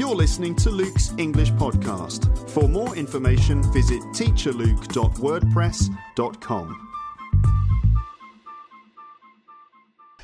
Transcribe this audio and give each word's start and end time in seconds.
You're 0.00 0.16
listening 0.16 0.56
to 0.56 0.70
Luke's 0.70 1.12
English 1.18 1.52
Podcast. 1.52 2.48
For 2.48 2.66
more 2.66 2.96
information, 2.96 3.62
visit 3.70 4.00
teacherluke.wordpress.com. 4.14 6.88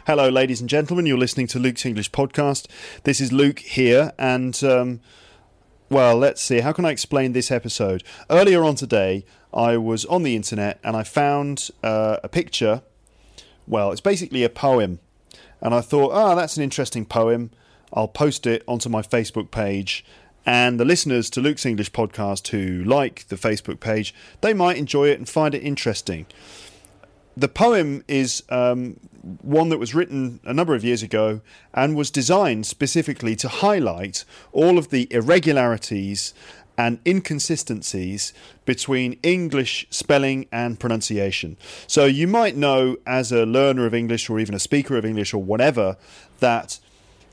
Hello, 0.07 0.31
ladies 0.31 0.63
and 0.63 0.71
gentlemen. 0.71 1.05
You're 1.05 1.19
listening 1.19 1.47
to 1.49 1.59
Luke's 1.59 1.85
English 1.85 2.11
Podcast. 2.11 2.69
This 3.03 3.21
is 3.21 3.35
Luke 3.35 3.59
here, 3.59 4.15
and 4.19 4.65
um, 4.65 5.03
well, 5.91 6.17
let's 6.17 6.41
see. 6.41 6.61
How 6.61 6.73
can 6.73 6.87
I 6.87 6.91
explain 6.91 7.35
this 7.35 7.51
episode? 7.51 8.03
Earlier 8.31 8.65
on 8.65 8.77
today, 8.77 9.27
I 9.53 9.77
was 9.77 10.07
on 10.07 10.23
the 10.23 10.35
internet 10.35 10.81
and 10.83 10.97
I 10.97 11.03
found 11.03 11.69
uh, 11.85 12.17
a 12.25 12.31
picture. 12.31 12.81
Well, 13.67 13.93
it's 13.93 14.01
basically 14.01 14.43
a 14.43 14.49
poem, 14.49 15.01
and 15.61 15.75
I 15.75 15.83
thought, 15.83 16.13
ah, 16.13 16.33
oh, 16.33 16.35
that's 16.35 16.57
an 16.57 16.63
interesting 16.63 17.05
poem. 17.05 17.51
I'll 17.93 18.09
post 18.09 18.47
it 18.47 18.63
onto 18.67 18.89
my 18.89 19.03
Facebook 19.03 19.51
page. 19.51 20.05
And 20.45 20.79
the 20.79 20.85
listeners 20.85 21.29
to 21.31 21.41
Luke's 21.41 21.67
English 21.67 21.91
podcast 21.91 22.49
who 22.49 22.85
like 22.85 23.27
the 23.29 23.37
Facebook 23.37 23.81
page, 23.81 24.15
they 24.43 24.55
might 24.55 24.77
enjoy 24.77 25.09
it 25.09 25.19
and 25.19 25.29
find 25.29 25.55
it 25.55 25.63
interesting. 25.63 26.27
The 27.37 27.49
poem 27.49 28.05
is 28.09 28.45
um, 28.49 28.99
one 29.43 29.69
that 29.69 29.79
was 29.79 29.95
written 29.95 30.41
a 30.45 30.55
number 30.55 30.75
of 30.75 30.85
years 30.85 31.03
ago 31.03 31.41
and 31.75 31.97
was 31.97 32.11
designed 32.11 32.65
specifically 32.65 33.37
to 33.37 33.49
highlight 33.49 34.25
all 34.53 34.79
of 34.79 34.91
the 34.91 35.09
irregularities 35.11 36.33
and 36.79 36.99
inconsistencies 37.07 38.33
between 38.65 39.19
English 39.23 39.87
spelling 39.91 40.47
and 40.53 40.79
pronunciation. 40.79 41.57
So 41.87 42.05
you 42.05 42.27
might 42.27 42.57
know 42.57 42.97
as 43.07 43.33
a 43.33 43.47
learner 43.47 43.87
of 43.87 43.95
English 43.95 44.29
or 44.31 44.39
even 44.39 44.55
a 44.55 44.59
speaker 44.59 44.97
of 44.97 45.05
English 45.05 45.33
or 45.35 45.43
whatever 45.43 45.97
that 46.41 46.79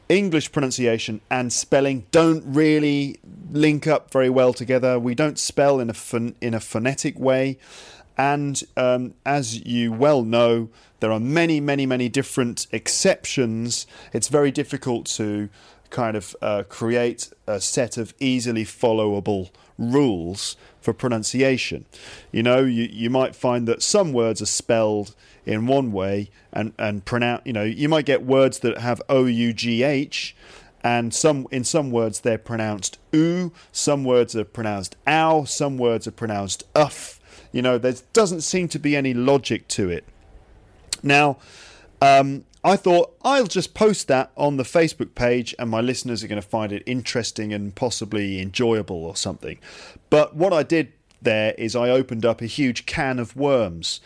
English 0.10 0.52
pronunciation 0.52 1.22
and 1.30 1.52
spelling 1.52 2.06
don't 2.12 2.44
really 2.46 3.20
link 3.52 3.88
up 3.88 4.12
very 4.12 4.30
well 4.30 4.54
together. 4.54 5.00
We 5.00 5.16
don't 5.16 5.40
spell 5.40 5.80
in 5.80 5.90
a 5.90 5.94
phon- 5.94 6.36
in 6.42 6.54
a 6.54 6.60
phonetic 6.60 7.18
way, 7.20 7.58
and 8.18 8.62
um, 8.78 9.14
as 9.26 9.66
you 9.66 9.92
well 9.92 10.24
know, 10.24 10.70
there 11.00 11.12
are 11.12 11.20
many, 11.20 11.60
many, 11.60 11.86
many 11.86 12.10
different 12.10 12.68
exceptions. 12.72 13.88
It's 14.12 14.28
very 14.28 14.52
difficult 14.52 15.06
to 15.18 15.50
kind 15.94 16.18
of 16.18 16.36
uh, 16.42 16.64
create 16.68 17.32
a 17.48 17.62
set 17.62 17.98
of 17.98 18.14
easily 18.20 18.66
followable 18.66 19.52
rules 19.78 20.58
for 20.82 20.94
pronunciation. 20.94 21.86
You 22.32 22.44
know, 22.44 22.66
you, 22.66 22.90
you 22.92 23.10
might 23.10 23.36
find 23.36 23.68
that 23.68 23.82
some 23.82 24.12
words 24.12 24.42
are 24.42 24.48
spelled 24.48 25.16
in 25.46 25.68
one 25.68 25.92
way 25.94 26.30
and, 26.52 26.74
and 26.78 27.06
pronounce, 27.06 27.44
you 27.46 27.54
know, 27.54 27.64
you 27.64 27.88
might 27.88 28.06
get 28.06 28.26
words 28.26 28.60
that 28.60 28.78
have 28.80 29.02
O 29.08 29.26
U 29.26 29.54
G 29.54 29.84
H 29.84 30.36
and 30.84 31.14
some 31.14 31.48
in 31.52 31.64
some 31.64 31.92
words 31.92 32.20
they're 32.22 32.38
pronounced 32.38 32.98
oo, 33.16 33.52
some 33.72 34.04
words 34.04 34.36
are 34.36 34.44
pronounced 34.44 34.98
ow, 35.08 35.46
some 35.46 35.78
words 35.78 36.08
are 36.08 36.12
pronounced 36.12 36.64
uff. 36.74 37.20
You 37.54 37.62
know, 37.62 37.78
there 37.78 37.96
doesn't 38.14 38.42
seem 38.42 38.68
to 38.70 38.80
be 38.80 38.96
any 38.96 39.14
logic 39.14 39.68
to 39.70 39.90
it. 39.90 40.04
Now, 41.02 41.38
um, 42.02 42.44
I 42.64 42.78
thought 42.78 43.16
I'll 43.24 43.48
just 43.48 43.74
post 43.74 44.08
that 44.08 44.32
on 44.38 44.56
the 44.56 44.64
Facebook 44.64 45.16
page 45.16 45.54
and 45.60 45.70
my 45.70 45.82
listeners 45.82 46.24
are 46.24 46.28
going 46.28 46.42
to 46.42 46.48
find 46.48 46.72
it 46.72 46.82
interesting 46.86 47.52
and 47.52 47.76
possibly 47.76 48.40
enjoyable 48.40 49.04
or 49.04 49.18
something. 49.18 49.60
But 50.10 50.36
what 50.36 50.54
I 50.54 50.64
did 50.64 50.94
there 51.22 51.54
is 51.58 51.76
I 51.76 51.90
opened 51.90 52.26
up 52.26 52.42
a 52.42 52.46
huge 52.46 52.86
can 52.86 53.20
of 53.20 53.36
worms. 53.36 54.00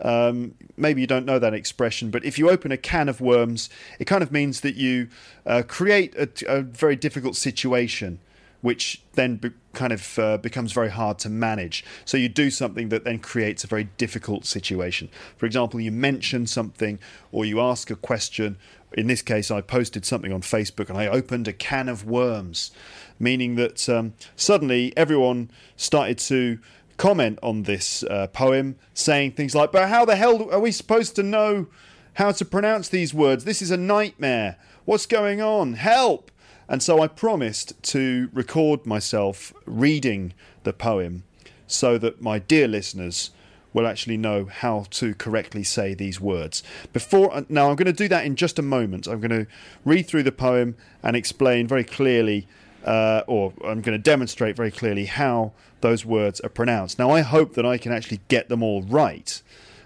Um, 0.00 0.54
maybe 0.76 1.00
you 1.00 1.06
don't 1.06 1.24
know 1.24 1.38
that 1.38 1.54
expression, 1.54 2.10
but 2.10 2.24
if 2.24 2.38
you 2.38 2.50
open 2.50 2.72
a 2.72 2.76
can 2.76 3.08
of 3.08 3.20
worms, 3.20 3.70
it 3.98 4.06
kind 4.06 4.22
of 4.22 4.32
means 4.32 4.60
that 4.60 4.74
you 4.74 5.08
uh, 5.46 5.62
create 5.66 6.14
a, 6.16 6.28
a, 6.48 6.62
very 6.62 6.96
difficult 6.96 7.36
situation, 7.36 8.18
which 8.64 9.02
then 9.12 9.36
be, 9.36 9.50
kind 9.74 9.92
of 9.92 10.18
uh, 10.18 10.38
becomes 10.38 10.72
very 10.72 10.88
hard 10.88 11.18
to 11.18 11.28
manage. 11.28 11.84
So 12.06 12.16
you 12.16 12.30
do 12.30 12.50
something 12.50 12.88
that 12.88 13.04
then 13.04 13.18
creates 13.18 13.62
a 13.62 13.66
very 13.66 13.90
difficult 13.98 14.46
situation. 14.46 15.10
For 15.36 15.44
example, 15.44 15.82
you 15.82 15.92
mention 15.92 16.46
something 16.46 16.98
or 17.30 17.44
you 17.44 17.60
ask 17.60 17.90
a 17.90 17.94
question. 17.94 18.56
In 18.94 19.06
this 19.06 19.20
case, 19.20 19.50
I 19.50 19.60
posted 19.60 20.06
something 20.06 20.32
on 20.32 20.40
Facebook 20.40 20.88
and 20.88 20.96
I 20.96 21.08
opened 21.08 21.46
a 21.46 21.52
can 21.52 21.90
of 21.90 22.06
worms, 22.06 22.70
meaning 23.18 23.56
that 23.56 23.86
um, 23.86 24.14
suddenly 24.34 24.96
everyone 24.96 25.50
started 25.76 26.16
to 26.20 26.58
comment 26.96 27.38
on 27.42 27.64
this 27.64 28.02
uh, 28.04 28.28
poem, 28.28 28.76
saying 28.94 29.32
things 29.32 29.54
like, 29.54 29.72
But 29.72 29.90
how 29.90 30.06
the 30.06 30.16
hell 30.16 30.50
are 30.50 30.60
we 30.60 30.72
supposed 30.72 31.14
to 31.16 31.22
know 31.22 31.66
how 32.14 32.32
to 32.32 32.46
pronounce 32.46 32.88
these 32.88 33.12
words? 33.12 33.44
This 33.44 33.60
is 33.60 33.70
a 33.70 33.76
nightmare. 33.76 34.56
What's 34.86 35.04
going 35.04 35.42
on? 35.42 35.74
Help! 35.74 36.30
And 36.68 36.82
so 36.82 37.00
I 37.00 37.08
promised 37.08 37.82
to 37.84 38.30
record 38.32 38.86
myself 38.86 39.52
reading 39.66 40.32
the 40.62 40.72
poem 40.72 41.24
so 41.66 41.98
that 41.98 42.22
my 42.22 42.38
dear 42.38 42.68
listeners 42.68 43.30
will 43.72 43.86
actually 43.86 44.16
know 44.16 44.44
how 44.44 44.86
to 44.88 45.14
correctly 45.14 45.64
say 45.64 45.94
these 45.94 46.20
words. 46.20 46.62
Before 46.92 47.34
uh, 47.34 47.42
now 47.48 47.70
I'm 47.70 47.76
going 47.76 47.86
to 47.86 47.92
do 47.92 48.08
that 48.08 48.24
in 48.24 48.36
just 48.36 48.58
a 48.58 48.62
moment. 48.62 49.06
I'm 49.06 49.20
going 49.20 49.44
to 49.44 49.46
read 49.84 50.06
through 50.06 50.22
the 50.22 50.32
poem 50.32 50.76
and 51.02 51.16
explain 51.16 51.66
very 51.66 51.84
clearly 51.84 52.46
uh, 52.84 53.22
or 53.26 53.52
I'm 53.64 53.80
going 53.80 53.96
to 53.96 53.98
demonstrate 53.98 54.56
very 54.56 54.70
clearly 54.70 55.06
how 55.06 55.52
those 55.80 56.04
words 56.04 56.40
are 56.40 56.48
pronounced. 56.48 56.98
Now, 56.98 57.10
I 57.10 57.22
hope 57.22 57.54
that 57.54 57.66
I 57.66 57.78
can 57.78 57.92
actually 57.92 58.20
get 58.28 58.48
them 58.48 58.62
all 58.62 58.82
right 58.82 59.40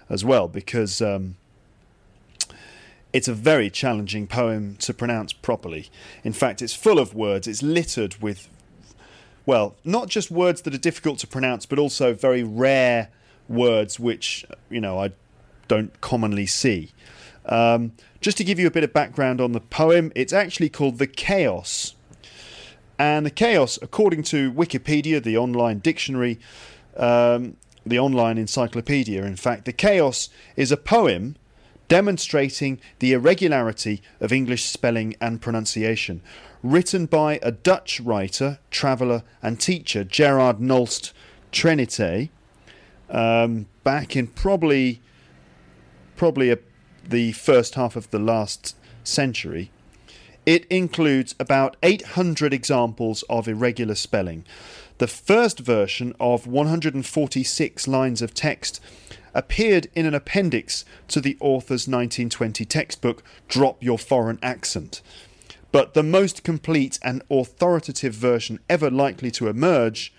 as 0.09 0.25
well, 0.25 0.47
because 0.47 1.01
um, 1.01 1.37
it's 3.11 3.27
a 3.27 3.33
very 3.33 3.69
challenging 3.69 4.27
poem 4.27 4.75
to 4.77 4.93
pronounce 4.93 5.33
properly. 5.33 5.89
In 6.23 6.33
fact, 6.33 6.61
it's 6.61 6.73
full 6.73 6.99
of 6.99 7.13
words, 7.13 7.47
it's 7.47 7.63
littered 7.63 8.21
with, 8.21 8.49
well, 9.45 9.75
not 9.83 10.09
just 10.09 10.29
words 10.29 10.61
that 10.63 10.73
are 10.73 10.79
difficult 10.79 11.19
to 11.19 11.27
pronounce, 11.27 11.65
but 11.65 11.79
also 11.79 12.13
very 12.13 12.43
rare 12.43 13.09
words 13.47 13.99
which, 13.99 14.45
you 14.69 14.79
know, 14.79 14.99
I 14.99 15.11
don't 15.67 15.99
commonly 16.01 16.45
see. 16.45 16.91
Um, 17.45 17.93
just 18.21 18.37
to 18.37 18.43
give 18.43 18.59
you 18.59 18.67
a 18.67 18.71
bit 18.71 18.83
of 18.83 18.93
background 18.93 19.41
on 19.41 19.53
the 19.53 19.59
poem, 19.59 20.11
it's 20.15 20.33
actually 20.33 20.69
called 20.69 20.99
The 20.99 21.07
Chaos 21.07 21.95
and 22.99 23.25
the 23.25 23.31
chaos, 23.31 23.79
according 23.81 24.23
to 24.23 24.51
Wikipedia, 24.51 25.23
the 25.23 25.37
online 25.37 25.79
dictionary, 25.79 26.37
um, 26.97 27.55
the 27.85 27.97
online 27.97 28.37
encyclopedia, 28.37 29.23
in 29.23 29.37
fact, 29.37 29.63
the 29.63 29.71
chaos 29.71 30.27
is 30.57 30.69
a 30.71 30.77
poem 30.77 31.37
demonstrating 31.89 32.79
the 32.99 33.11
irregularity 33.11 34.01
of 34.21 34.31
English 34.31 34.63
spelling 34.63 35.15
and 35.19 35.41
pronunciation, 35.41 36.21
written 36.63 37.05
by 37.05 37.39
a 37.43 37.51
Dutch 37.51 37.99
writer, 37.99 38.59
traveller, 38.71 39.23
and 39.41 39.59
teacher, 39.59 40.05
Gerard 40.05 40.59
Nolst 40.59 41.11
Trinité, 41.51 42.29
um, 43.09 43.65
back 43.83 44.15
in 44.15 44.27
probably 44.27 45.01
probably 46.15 46.51
a, 46.51 46.59
the 47.07 47.31
first 47.31 47.75
half 47.75 47.95
of 47.95 48.09
the 48.11 48.19
last 48.19 48.75
century. 49.03 49.71
It 50.45 50.65
includes 50.65 51.33
about 51.39 51.77
800 51.81 52.53
examples 52.53 53.23
of 53.29 53.47
irregular 53.47 53.95
spelling. 53.95 54.45
The 54.99 55.07
first 55.07 55.59
version 55.59 56.13
of 56.19 56.45
146 56.45 57.87
lines 57.87 58.21
of 58.21 58.33
text 58.33 58.81
appeared 59.33 59.87
in 59.95 60.05
an 60.05 60.13
appendix 60.13 60.83
to 61.07 61.21
the 61.21 61.37
author's 61.39 61.87
1920 61.87 62.65
textbook, 62.65 63.23
Drop 63.47 63.81
Your 63.81 63.97
Foreign 63.97 64.39
Accent. 64.43 65.01
But 65.71 65.93
the 65.93 66.03
most 66.03 66.43
complete 66.43 66.99
and 67.01 67.23
authoritative 67.31 68.13
version 68.13 68.59
ever 68.69 68.91
likely 68.91 69.31
to 69.31 69.47
emerge, 69.47 70.13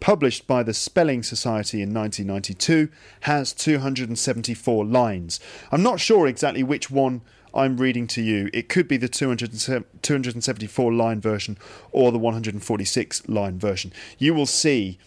published 0.00 0.48
by 0.48 0.64
the 0.64 0.74
Spelling 0.74 1.22
Society 1.22 1.80
in 1.80 1.94
1992, 1.94 2.88
has 3.20 3.52
274 3.52 4.86
lines. 4.86 5.38
I'm 5.70 5.84
not 5.84 6.00
sure 6.00 6.26
exactly 6.26 6.64
which 6.64 6.90
one 6.90 7.20
I'm 7.54 7.76
reading 7.76 8.06
to 8.08 8.22
you. 8.22 8.50
It 8.52 8.68
could 8.68 8.86
be 8.88 8.96
the 8.96 9.08
274 9.08 10.92
line 10.92 11.20
version 11.20 11.58
or 11.92 12.12
the 12.12 12.18
146 12.18 13.28
line 13.28 13.58
version. 13.58 13.92
You 14.18 14.34
will 14.34 14.46
see 14.46 14.98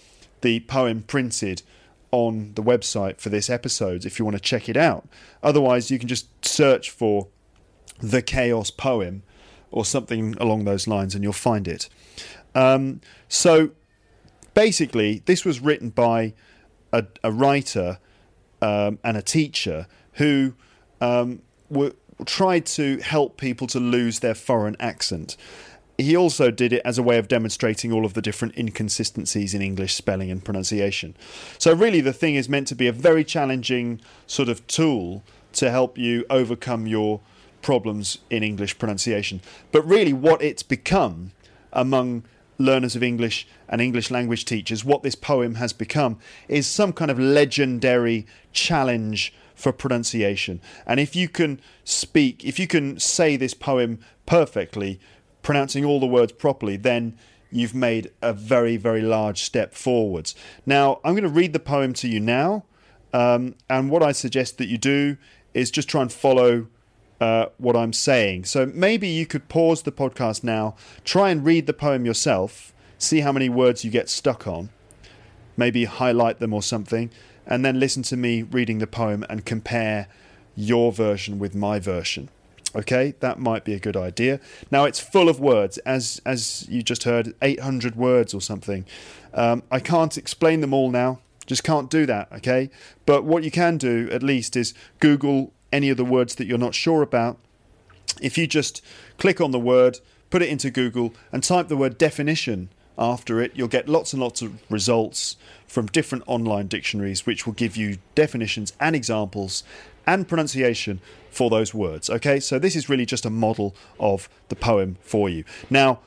the 0.41 0.59
poem 0.61 1.03
printed 1.03 1.61
on 2.11 2.53
the 2.53 2.61
website 2.61 3.19
for 3.19 3.29
this 3.29 3.49
episode 3.49 4.05
if 4.05 4.19
you 4.19 4.25
want 4.25 4.37
to 4.37 4.41
check 4.41 4.69
it 4.69 4.77
out. 4.77 5.07
Otherwise, 5.41 5.89
you 5.89 5.97
can 5.97 6.07
just 6.07 6.27
search 6.45 6.91
for 6.91 7.27
the 7.99 8.21
chaos 8.21 8.69
poem 8.69 9.23
or 9.71 9.83
something 9.83 10.35
along 10.35 10.65
those 10.65 10.87
lines, 10.87 11.15
and 11.15 11.23
you'll 11.23 11.33
find 11.33 11.67
it. 11.67 11.89
Um, 12.53 13.01
so 13.27 13.71
basically, 14.53 15.23
this 15.25 15.43
was 15.43 15.59
written 15.59 15.89
by 15.89 16.33
a, 16.91 17.05
a 17.23 17.31
writer 17.31 17.97
um, 18.61 18.99
and 19.03 19.17
a 19.17 19.21
teacher 19.21 19.87
who 20.13 20.53
um, 21.01 21.41
were, 21.69 21.93
tried 22.25 22.65
to 22.67 22.97
help 22.97 23.37
people 23.37 23.67
to 23.67 23.79
lose 23.79 24.19
their 24.19 24.35
foreign 24.35 24.75
accent. 24.79 25.37
He 25.97 26.15
also 26.15 26.49
did 26.49 26.73
it 26.73 26.81
as 26.83 26.97
a 26.97 27.03
way 27.03 27.17
of 27.17 27.27
demonstrating 27.27 27.91
all 27.91 28.03
of 28.03 28.13
the 28.13 28.21
different 28.21 28.57
inconsistencies 28.57 29.53
in 29.53 29.61
English 29.61 29.93
spelling 29.93 30.31
and 30.31 30.43
pronunciation. 30.43 31.15
So, 31.59 31.73
really, 31.73 32.01
the 32.01 32.13
thing 32.13 32.35
is 32.35 32.49
meant 32.49 32.67
to 32.69 32.75
be 32.75 32.87
a 32.87 32.91
very 32.91 33.23
challenging 33.23 34.01
sort 34.25 34.49
of 34.49 34.65
tool 34.65 35.23
to 35.53 35.69
help 35.69 35.97
you 35.97 36.25
overcome 36.29 36.87
your 36.87 37.19
problems 37.61 38.17
in 38.29 38.43
English 38.43 38.79
pronunciation. 38.79 39.39
But 39.71 39.87
really, 39.87 40.13
what 40.13 40.41
it's 40.41 40.63
become 40.63 41.31
among 41.71 42.23
learners 42.57 42.95
of 42.95 43.03
English 43.03 43.47
and 43.67 43.81
English 43.81 44.11
language 44.11 44.45
teachers, 44.45 44.85
what 44.85 45.03
this 45.03 45.15
poem 45.15 45.55
has 45.55 45.73
become 45.73 46.17
is 46.47 46.67
some 46.67 46.93
kind 46.93 47.11
of 47.11 47.19
legendary 47.19 48.25
challenge 48.51 49.33
for 49.55 49.71
pronunciation. 49.71 50.61
And 50.85 50.99
if 50.99 51.15
you 51.15 51.27
can 51.27 51.59
speak, 51.83 52.43
if 52.43 52.59
you 52.59 52.67
can 52.67 52.99
say 52.99 53.35
this 53.35 53.53
poem 53.53 53.99
perfectly, 54.25 54.99
pronouncing 55.41 55.85
all 55.85 55.99
the 55.99 56.07
words 56.07 56.31
properly, 56.31 56.77
then 56.77 57.17
you've 57.51 57.75
made 57.75 58.11
a 58.21 58.33
very, 58.33 58.77
very 58.77 59.01
large 59.01 59.43
step 59.43 59.73
forwards. 59.73 60.33
Now, 60.65 60.99
I'm 61.03 61.13
going 61.13 61.23
to 61.23 61.29
read 61.29 61.53
the 61.53 61.59
poem 61.59 61.93
to 61.93 62.07
you 62.07 62.19
now. 62.19 62.65
Um, 63.13 63.55
and 63.69 63.91
what 63.91 64.01
I 64.01 64.11
suggest 64.11 64.57
that 64.57 64.67
you 64.67 64.79
do 64.79 65.17
is 65.53 65.69
just 65.69 65.87
try 65.87 66.01
and 66.01 66.11
follow 66.11 66.67
uh, 67.21 67.45
what 67.57 67.75
I'm 67.75 67.93
saying. 67.93 68.45
So 68.45 68.65
maybe 68.65 69.07
you 69.07 69.25
could 69.25 69.47
pause 69.49 69.83
the 69.83 69.91
podcast 69.91 70.43
now, 70.43 70.75
try 71.05 71.29
and 71.29 71.45
read 71.45 71.67
the 71.67 71.73
poem 71.73 72.05
yourself, 72.05 72.73
see 72.97 73.19
how 73.19 73.31
many 73.31 73.49
words 73.49 73.85
you 73.85 73.91
get 73.91 74.09
stuck 74.09 74.47
on, 74.47 74.69
maybe 75.55 75.85
highlight 75.85 76.39
them 76.39 76.53
or 76.53 76.63
something, 76.63 77.11
and 77.45 77.63
then 77.65 77.79
listen 77.79 78.03
to 78.03 78.17
me 78.17 78.43
reading 78.43 78.79
the 78.79 78.87
poem 78.87 79.25
and 79.29 79.45
compare 79.45 80.07
your 80.55 80.91
version 80.91 81.39
with 81.39 81.55
my 81.55 81.79
version. 81.79 82.29
Okay, 82.75 83.13
that 83.19 83.39
might 83.39 83.63
be 83.63 83.73
a 83.73 83.79
good 83.79 83.95
idea. 83.95 84.39
Now 84.71 84.85
it's 84.85 84.99
full 84.99 85.29
of 85.29 85.39
words, 85.39 85.77
as 85.79 86.21
as 86.25 86.67
you 86.69 86.81
just 86.81 87.03
heard, 87.03 87.35
800 87.41 87.95
words 87.95 88.33
or 88.33 88.41
something. 88.41 88.85
Um, 89.33 89.63
I 89.69 89.79
can't 89.79 90.17
explain 90.17 90.61
them 90.61 90.73
all 90.73 90.89
now. 90.89 91.19
Just 91.45 91.63
can't 91.63 91.89
do 91.89 92.05
that. 92.07 92.31
Okay, 92.31 92.71
but 93.05 93.25
what 93.25 93.43
you 93.43 93.51
can 93.51 93.77
do 93.77 94.09
at 94.11 94.23
least 94.23 94.55
is 94.55 94.73
Google 94.99 95.53
any 95.71 95.89
of 95.89 95.97
the 95.97 96.05
words 96.05 96.35
that 96.35 96.47
you're 96.47 96.57
not 96.57 96.73
sure 96.73 97.01
about. 97.03 97.37
If 98.21 98.37
you 98.37 98.47
just 98.47 98.81
click 99.17 99.39
on 99.39 99.51
the 99.51 99.59
word, 99.59 99.99
put 100.29 100.41
it 100.41 100.49
into 100.49 100.71
Google, 100.71 101.13
and 101.31 101.43
type 101.43 101.67
the 101.67 101.77
word 101.77 101.97
definition 101.97 102.69
after 102.97 103.41
it, 103.41 103.51
you'll 103.55 103.67
get 103.67 103.89
lots 103.89 104.13
and 104.13 104.21
lots 104.21 104.41
of 104.41 104.61
results 104.71 105.35
from 105.73 105.87
different 105.87 106.23
online 106.27 106.67
dictionaries, 106.67 107.25
which 107.25 107.47
will 107.47 107.53
give 107.53 107.75
you 107.75 107.97
definitions 108.13 108.73
and 108.79 108.95
examples 108.95 109.63
and 110.05 110.27
pronunciation 110.27 111.01
for 111.31 111.49
those 111.49 111.73
words. 111.73 112.11
Okay, 112.11 112.39
so 112.39 112.59
this 112.59 112.75
is 112.75 112.89
really 112.89 113.07
just 113.07 113.25
a 113.25 113.29
model 113.31 113.75
of 113.99 114.29
the 114.49 114.55
poem 114.55 114.97
for 115.01 115.29
you. 115.29 115.43
Now, 115.71 115.99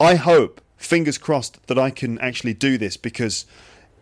I 0.00 0.16
hope, 0.16 0.60
fingers 0.76 1.18
crossed, 1.18 1.64
that 1.68 1.78
I 1.78 1.90
can 1.90 2.18
actually 2.18 2.54
do 2.54 2.76
this 2.76 2.96
because 2.96 3.46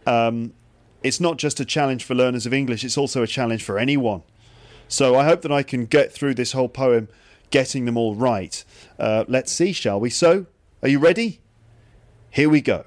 um, 0.06 0.54
it's 1.02 1.20
not 1.20 1.36
just 1.36 1.60
a 1.60 1.66
challenge 1.66 2.02
for 2.02 2.14
learners 2.14 2.46
of 2.46 2.54
English, 2.54 2.82
it's 2.82 2.96
also 2.96 3.22
a 3.22 3.26
challenge 3.26 3.62
for 3.62 3.78
anyone. 3.78 4.22
So 4.88 5.16
I 5.16 5.24
hope 5.24 5.42
that 5.42 5.52
I 5.52 5.62
can 5.62 5.84
get 5.84 6.12
through 6.12 6.34
this 6.34 6.52
whole 6.52 6.70
poem, 6.70 7.08
getting 7.50 7.84
them 7.84 7.98
all 7.98 8.14
right. 8.14 8.64
Uh, 8.98 9.24
let's 9.28 9.52
see, 9.52 9.72
shall 9.72 10.00
we? 10.00 10.08
So, 10.08 10.46
are 10.82 10.88
you 10.88 10.98
ready? 10.98 11.42
Here 12.30 12.48
we 12.48 12.62
go. 12.62 12.86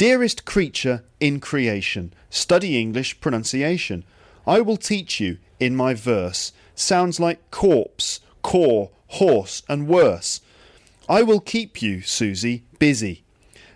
Dearest 0.00 0.46
creature 0.46 1.04
in 1.20 1.40
creation, 1.40 2.14
study 2.30 2.80
English 2.80 3.20
pronunciation. 3.20 4.02
I 4.46 4.62
will 4.62 4.78
teach 4.78 5.20
you 5.20 5.36
in 5.58 5.76
my 5.76 5.92
verse. 5.92 6.52
Sounds 6.74 7.20
like 7.20 7.50
corpse, 7.50 8.20
core, 8.40 8.92
horse, 9.08 9.62
and 9.68 9.86
worse. 9.86 10.40
I 11.06 11.22
will 11.22 11.38
keep 11.38 11.82
you, 11.82 12.00
Susie, 12.00 12.62
busy. 12.78 13.24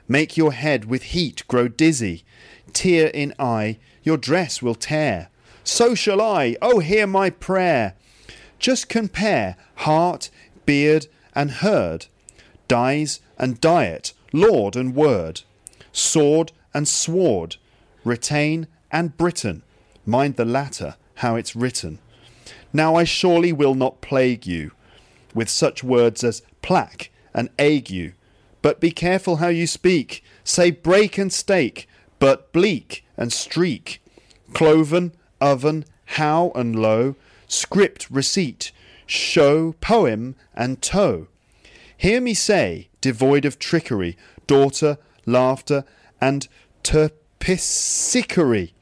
Make 0.09 0.35
your 0.35 0.55
head 0.55 0.87
with 0.87 1.12
heat 1.12 1.47
grow 1.47 1.69
dizzy. 1.69 2.25
Tear 2.73 3.09
in 3.09 3.35
eye, 3.38 3.77
your 4.03 4.17
dress 4.17 4.62
will 4.62 4.75
tear. 4.75 5.29
So 5.62 5.94
shall 5.94 6.23
I. 6.23 6.56
Oh, 6.62 6.79
hear 6.79 7.06
my 7.06 7.29
prayer. 7.29 7.97
Just 8.59 8.88
compare 8.88 9.56
heart, 9.75 10.31
beard, 10.65 11.06
and 11.35 11.50
herd, 11.50 12.06
dies 12.67 13.20
and 13.37 13.61
diet, 13.61 14.15
lord 14.32 14.75
and 14.75 14.94
word 14.94 15.43
sword 15.94 16.52
and 16.75 16.87
sword, 16.87 17.56
retain 18.05 18.67
and 18.93 19.17
Britain. 19.17 19.62
Mind 20.05 20.37
the 20.37 20.44
latter, 20.44 20.96
how 21.17 21.37
it's 21.37 21.56
written. 21.56 21.99
Now 22.73 22.96
I 22.96 23.05
surely 23.05 23.52
will 23.52 23.75
not 23.75 24.02
plague 24.02 24.46
you 24.46 24.73
with 25.35 25.49
such 25.49 25.82
words 25.82 26.23
as 26.23 26.43
plaque 26.61 27.11
and 27.32 27.49
ague, 27.58 28.14
but 28.61 28.81
be 28.81 28.91
careful 28.91 29.37
how 29.37 29.49
you 29.49 29.67
speak. 29.67 30.23
Say 30.43 30.70
break 30.70 31.17
and 31.17 31.32
stake, 31.32 31.88
but 32.19 32.52
bleak 32.52 33.05
and 33.17 33.32
streak. 33.32 34.02
Cloven, 34.52 35.12
oven, 35.41 35.85
how 36.05 36.52
and 36.55 36.76
low, 36.76 37.17
script, 37.46 38.08
receipt, 38.11 38.73
show, 39.06 39.73
poem, 39.81 40.35
and 40.55 40.82
toe. 40.82 41.29
Hear 41.96 42.20
me 42.20 42.35
say, 42.35 42.88
devoid 43.00 43.44
of 43.44 43.58
trickery, 43.58 44.17
daughter, 44.46 44.99
laughter, 45.26 45.85
and 46.21 46.49
terpsichore, 46.82 48.73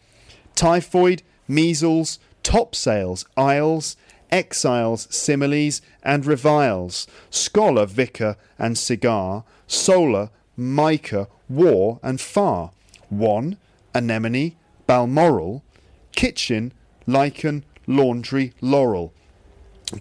typhoid, 0.54 1.22
measles, 1.48 2.18
topsails, 2.42 3.24
isles, 3.36 3.96
exiles, 4.30 5.06
similes, 5.10 5.82
and 6.02 6.24
reviles, 6.24 7.06
scholar, 7.30 7.86
vicar, 7.86 8.36
and 8.58 8.76
cigar, 8.78 9.44
solar, 9.66 10.30
mica, 10.56 11.28
war, 11.48 12.00
and 12.02 12.20
far, 12.20 12.70
one, 13.08 13.58
anemone, 13.94 14.56
balmoral, 14.86 15.62
kitchen, 16.16 16.72
lichen, 17.06 17.64
laundry, 17.86 18.52
laurel, 18.60 19.12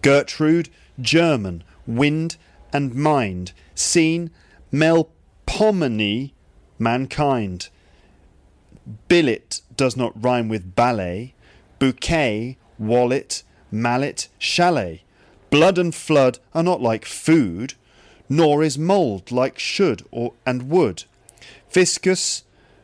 Gertrude, 0.01 0.69
German, 0.99 1.63
wind, 1.85 2.37
and 2.71 2.95
mind, 2.95 3.51
scene, 3.75 4.31
melpomene, 4.71 6.31
mankind. 6.81 7.69
Billet 9.07 9.61
does 9.77 9.95
not 9.95 10.21
rhyme 10.21 10.49
with 10.49 10.75
ballet. 10.75 11.33
Bouquet, 11.79 12.57
wallet, 12.77 13.43
mallet, 13.71 14.27
chalet. 14.37 15.03
Blood 15.49 15.77
and 15.77 15.93
flood 15.93 16.39
are 16.53 16.63
not 16.63 16.81
like 16.81 17.05
food, 17.05 17.75
nor 18.27 18.63
is 18.63 18.77
mould 18.77 19.31
like 19.31 19.59
should 19.59 20.03
or 20.11 20.33
and 20.45 20.69
would. 20.69 21.03
Viscous, 21.69 22.43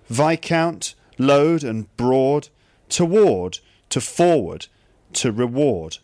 viscount, 0.10 0.94
load 1.18 1.63
and 1.63 1.96
broad, 1.98 2.50
toward, 2.89 3.60
to 3.89 4.00
forward, 4.00 4.68
to 5.13 5.32
reward. 5.32 5.98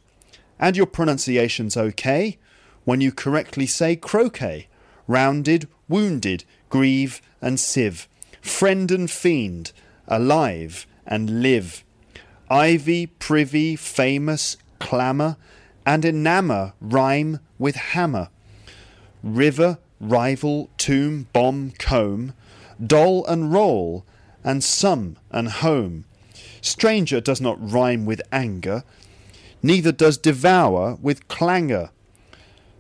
And 0.59 0.75
your 0.75 0.85
pronunciation's 0.85 1.77
okay 1.77 2.37
when 2.85 3.01
you 3.01 3.11
correctly 3.11 3.65
say 3.65 3.95
croquet, 3.95 4.67
rounded, 5.07 5.67
wounded, 5.87 6.43
grieve, 6.73 7.21
and 7.39 7.59
sieve, 7.59 8.07
friend 8.41 8.89
and 8.89 9.11
fiend, 9.11 9.71
alive 10.07 10.87
and 11.05 11.43
live, 11.43 11.83
ivy, 12.49 13.05
privy, 13.05 13.75
famous, 13.75 14.57
clamour, 14.79 15.37
and 15.85 16.03
enamour 16.03 16.73
rhyme 16.81 17.39
with 17.59 17.75
hammer, 17.75 18.29
river, 19.21 19.77
rival, 19.99 20.67
tomb, 20.79 21.27
bomb, 21.31 21.73
comb, 21.77 22.33
doll 22.83 23.23
and 23.27 23.53
roll, 23.53 24.03
and 24.43 24.63
some 24.63 25.15
and 25.29 25.49
home. 25.49 26.05
Stranger 26.59 27.21
does 27.21 27.39
not 27.39 27.71
rhyme 27.71 28.03
with 28.03 28.19
anger, 28.31 28.83
neither 29.61 29.91
does 29.91 30.17
devour 30.17 30.97
with 31.03 31.27
clangour. 31.27 31.91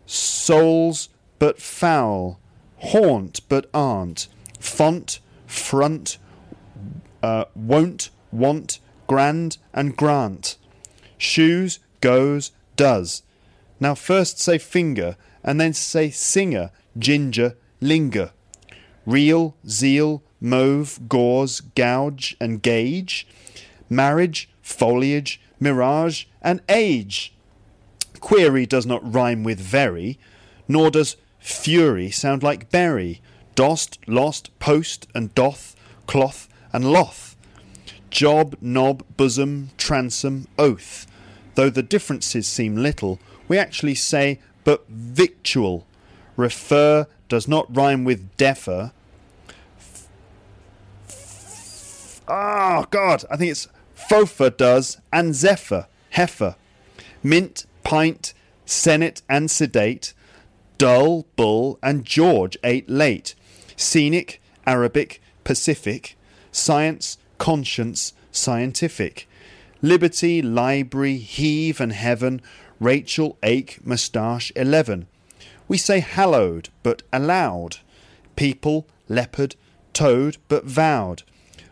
Souls 0.07 1.09
but 1.37 1.61
foul, 1.61 2.39
haunt 2.83 3.41
but 3.49 3.69
aren't, 3.73 4.27
font, 4.59 5.19
front, 5.47 6.17
uh, 7.21 7.45
won't, 7.55 8.09
want, 8.31 8.79
grand, 9.07 9.57
and 9.73 9.95
grant. 9.95 10.57
Shoes, 11.17 11.79
goes, 12.01 12.51
does. 12.75 13.23
Now 13.79 13.95
first 13.95 14.39
say 14.39 14.57
finger, 14.57 15.15
and 15.43 15.59
then 15.59 15.73
say 15.73 16.09
singer, 16.09 16.71
ginger, 16.97 17.55
linger. 17.81 18.31
Real, 19.05 19.55
zeal, 19.67 20.23
mauve, 20.39 20.99
gauze, 21.07 21.61
gouge, 21.61 22.35
and 22.39 22.61
gauge. 22.61 23.27
Marriage, 23.89 24.49
foliage, 24.61 25.41
mirage, 25.59 26.25
and 26.41 26.61
age. 26.69 27.33
Query 28.19 28.65
does 28.65 28.85
not 28.85 29.13
rhyme 29.13 29.43
with 29.43 29.59
very, 29.59 30.17
nor 30.67 30.89
does 30.89 31.17
fury 31.43 32.09
sound 32.09 32.41
like 32.41 32.71
berry. 32.71 33.21
Dost, 33.53 33.99
lost, 34.07 34.57
post, 34.59 35.07
and 35.13 35.35
doth, 35.35 35.75
cloth, 36.07 36.47
and 36.71 36.91
loth. 36.91 37.35
Job, 38.09 38.55
knob, 38.61 39.03
bosom, 39.17 39.69
transom, 39.77 40.47
oath. 40.57 41.05
Though 41.55 41.69
the 41.69 41.83
differences 41.83 42.47
seem 42.47 42.77
little, 42.77 43.19
we 43.47 43.57
actually 43.57 43.95
say 43.95 44.39
but 44.63 44.87
victual. 44.87 45.85
Refer 46.35 47.07
does 47.27 47.47
not 47.47 47.75
rhyme 47.75 48.03
with 48.05 48.35
defer. 48.37 48.91
Oh, 52.27 52.85
God, 52.89 53.25
I 53.29 53.35
think 53.35 53.51
it's 53.51 53.67
Feoffer 53.95 54.55
does 54.55 54.97
and 55.11 55.35
Zephyr, 55.35 55.87
heifer. 56.11 56.55
Mint, 57.21 57.65
pint, 57.83 58.33
senate, 58.65 59.21
and 59.29 59.51
sedate. 59.51 60.13
Dull, 60.83 61.25
bull, 61.37 61.79
and 61.81 62.03
George 62.03 62.57
ate 62.61 62.89
late. 62.89 63.35
Scenic, 63.77 64.41
Arabic, 64.67 65.21
Pacific. 65.45 66.17
Science, 66.51 67.17
conscience, 67.37 68.11
scientific. 68.33 69.25
Liberty, 69.81 70.41
library, 70.41 71.15
heave, 71.15 71.79
and 71.79 71.93
heaven. 71.93 72.41
Rachel, 72.81 73.37
ache, 73.41 73.79
moustache, 73.85 74.51
eleven. 74.57 75.07
We 75.69 75.77
say 75.77 76.01
hallowed, 76.01 76.67
but 76.83 77.01
allowed. 77.13 77.77
People, 78.35 78.85
leopard, 79.07 79.55
toad, 79.93 80.35
but 80.49 80.65
vowed. 80.65 81.23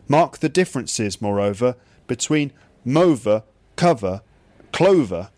Mark 0.08 0.38
the 0.38 0.48
differences, 0.48 1.22
moreover, 1.22 1.76
between 2.08 2.54
mover, 2.86 3.44
cover, 3.76 4.22
clover, 4.72 5.32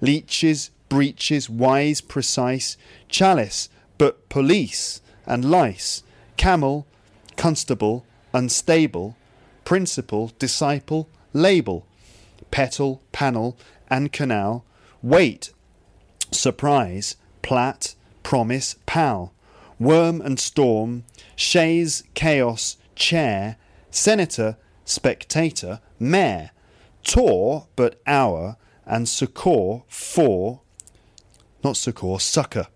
leeches, 0.00 0.70
breeches, 0.90 1.48
wise, 1.48 2.02
precise, 2.02 2.76
chalice, 3.08 3.70
but 3.96 4.28
police, 4.28 5.00
and 5.24 5.50
lice, 5.50 6.02
camel, 6.36 6.86
constable, 7.36 8.04
unstable, 8.34 9.16
principal, 9.64 10.32
disciple, 10.38 11.08
label, 11.32 11.86
petal, 12.50 13.00
panel, 13.12 13.56
and 13.88 14.12
canal, 14.12 14.64
wait, 15.00 15.52
surprise, 16.30 17.16
plat, 17.40 17.94
promise, 18.22 18.76
pal, 18.84 19.32
worm 19.78 20.20
and 20.20 20.38
storm, 20.38 21.04
chaise, 21.36 22.02
chaos, 22.14 22.76
chair, 22.94 23.56
senator, 23.90 24.56
spectator, 24.84 25.80
mayor, 25.98 26.50
tor, 27.02 27.66
but 27.76 28.00
hour, 28.06 28.56
and 28.84 29.08
succour, 29.08 29.84
for, 29.88 30.60
not 31.62 31.76
succour, 31.76 32.20
succour. 32.20 32.66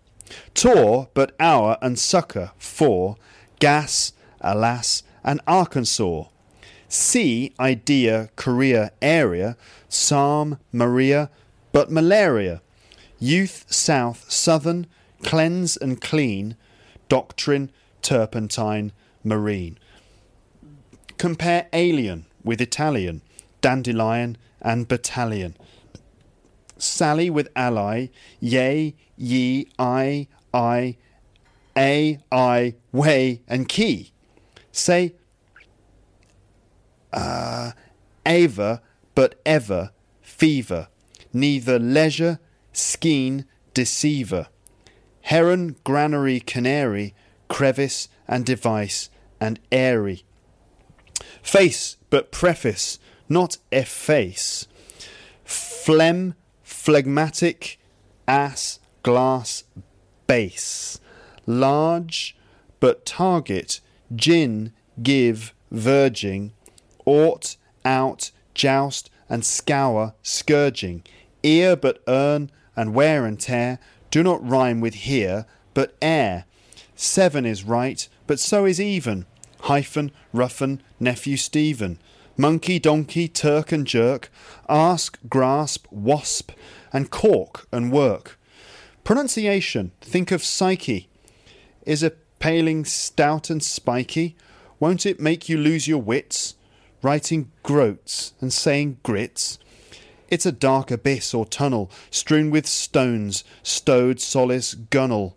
Tor, 0.54 1.08
but 1.14 1.34
hour, 1.38 1.76
and 1.82 1.98
succour, 1.98 2.52
for, 2.58 3.16
gas, 3.58 4.12
alas, 4.40 5.02
and 5.22 5.40
Arkansas. 5.46 6.24
Sea, 6.88 7.52
idea, 7.58 8.30
Korea, 8.36 8.92
area, 9.02 9.56
psalm, 9.88 10.58
Maria, 10.72 11.30
but 11.72 11.90
malaria. 11.90 12.62
Youth, 13.18 13.64
south, 13.68 14.30
southern, 14.30 14.86
cleanse 15.22 15.76
and 15.76 16.00
clean, 16.00 16.56
doctrine, 17.08 17.70
turpentine, 18.02 18.92
marine. 19.22 19.78
Compare 21.16 21.68
alien 21.72 22.26
with 22.44 22.60
Italian, 22.60 23.22
dandelion 23.60 24.36
and 24.60 24.86
battalion. 24.86 25.56
Sally 26.76 27.30
with 27.30 27.48
ally, 27.54 28.08
yea, 28.40 28.94
ye, 29.16 29.68
I, 29.78 30.28
I, 30.52 30.96
a, 31.76 32.18
I, 32.30 32.74
way, 32.92 33.42
and 33.48 33.68
key. 33.68 34.12
Say, 34.72 35.14
uh, 37.12 37.72
Ava, 38.26 38.82
but 39.14 39.40
ever, 39.46 39.92
fever. 40.20 40.88
Neither 41.32 41.78
leisure, 41.78 42.38
skeen, 42.72 43.44
deceiver. 43.72 44.48
Heron, 45.22 45.76
granary, 45.84 46.40
canary, 46.40 47.14
crevice, 47.48 48.08
and 48.28 48.44
device, 48.44 49.10
and 49.40 49.58
airy. 49.70 50.24
Face, 51.42 51.96
but 52.10 52.30
preface, 52.30 52.98
not 53.28 53.58
efface. 53.72 54.66
Phlegm, 55.44 56.34
phlegmatic, 56.84 57.78
ass, 58.28 58.78
glass, 59.02 59.64
base. 60.26 61.00
Large, 61.46 62.36
but 62.78 63.06
target, 63.06 63.80
gin, 64.14 64.70
give, 65.02 65.54
verging. 65.70 66.52
Ought, 67.06 67.56
out, 67.86 68.32
joust, 68.52 69.08
and 69.30 69.46
scour, 69.46 70.12
scourging. 70.22 71.02
Ear, 71.42 71.74
but 71.74 72.02
earn, 72.06 72.50
and 72.76 72.94
wear 72.94 73.24
and 73.24 73.40
tear, 73.40 73.78
do 74.10 74.22
not 74.22 74.46
rhyme 74.46 74.82
with 74.82 74.92
here, 74.92 75.46
but 75.72 75.96
air. 76.02 76.44
Seven 76.94 77.46
is 77.46 77.64
right, 77.64 78.06
but 78.26 78.38
so 78.38 78.66
is 78.66 78.78
even. 78.78 79.24
Hyphen, 79.60 80.12
roughen, 80.34 80.82
nephew 81.00 81.38
Stephen. 81.38 81.98
Monkey, 82.36 82.78
donkey, 82.78 83.28
Turk 83.28 83.70
and 83.70 83.86
jerk. 83.86 84.30
Ask, 84.68 85.18
grasp, 85.28 85.86
wasp, 85.90 86.50
and 86.92 87.10
cork 87.10 87.66
and 87.70 87.92
work. 87.92 88.38
Pronunciation, 89.04 89.92
think 90.00 90.32
of 90.32 90.42
psyche. 90.42 91.08
Is 91.86 92.02
a 92.02 92.12
paling 92.38 92.84
stout 92.84 93.50
and 93.50 93.62
spiky? 93.62 94.36
Won't 94.80 95.06
it 95.06 95.20
make 95.20 95.48
you 95.48 95.58
lose 95.58 95.86
your 95.86 96.02
wits? 96.02 96.56
Writing 97.02 97.52
groats 97.62 98.32
and 98.40 98.52
saying 98.52 98.98
grits? 99.02 99.58
It's 100.28 100.46
a 100.46 100.52
dark 100.52 100.90
abyss 100.90 101.34
or 101.34 101.46
tunnel, 101.46 101.90
strewn 102.10 102.50
with 102.50 102.66
stones, 102.66 103.44
stowed 103.62 104.20
solace 104.20 104.74
gunnel. 104.74 105.36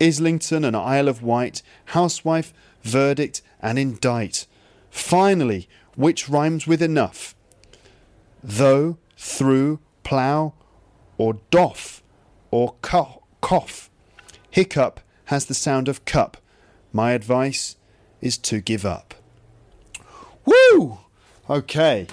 Islington 0.00 0.64
and 0.64 0.76
Isle 0.76 1.08
of 1.08 1.22
Wight, 1.22 1.62
housewife, 1.86 2.54
verdict, 2.82 3.42
and 3.60 3.78
indict. 3.78 4.46
Finally, 4.90 5.68
which 5.96 6.28
rhymes 6.28 6.66
with 6.66 6.82
enough? 6.82 7.34
Though, 8.42 8.98
through, 9.16 9.80
plough, 10.02 10.54
or 11.18 11.38
doff, 11.50 12.02
or 12.50 12.74
co- 12.82 13.22
cough. 13.40 13.90
Hiccup 14.50 15.00
has 15.26 15.46
the 15.46 15.54
sound 15.54 15.88
of 15.88 16.04
cup. 16.04 16.36
My 16.92 17.12
advice 17.12 17.76
is 18.20 18.38
to 18.38 18.60
give 18.60 18.84
up. 18.84 19.14
Woo! 20.44 20.98
Okay. 21.48 22.06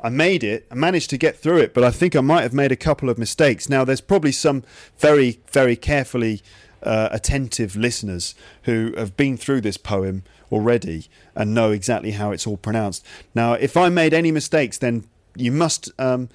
I 0.00 0.10
made 0.10 0.44
it. 0.44 0.66
I 0.70 0.74
managed 0.74 1.10
to 1.10 1.18
get 1.18 1.38
through 1.38 1.58
it, 1.58 1.74
but 1.74 1.82
I 1.82 1.90
think 1.90 2.14
I 2.14 2.20
might 2.20 2.42
have 2.42 2.54
made 2.54 2.70
a 2.70 2.76
couple 2.76 3.10
of 3.10 3.18
mistakes. 3.18 3.68
Now, 3.68 3.84
there's 3.84 4.00
probably 4.00 4.32
some 4.32 4.62
very, 4.98 5.40
very 5.50 5.74
carefully 5.74 6.40
uh, 6.82 7.08
attentive 7.10 7.74
listeners 7.74 8.34
who 8.62 8.94
have 8.96 9.16
been 9.16 9.36
through 9.36 9.62
this 9.62 9.76
poem 9.76 10.22
already 10.50 11.06
and 11.34 11.54
know 11.54 11.70
exactly 11.70 12.12
how 12.12 12.30
it's 12.30 12.46
all 12.46 12.56
pronounced. 12.56 13.04
Now, 13.34 13.54
if 13.54 13.76
I 13.76 13.88
made 13.88 14.14
any 14.14 14.32
mistakes, 14.32 14.78
then 14.78 15.04
you 15.36 15.52
must 15.52 15.90
um, 15.98 16.28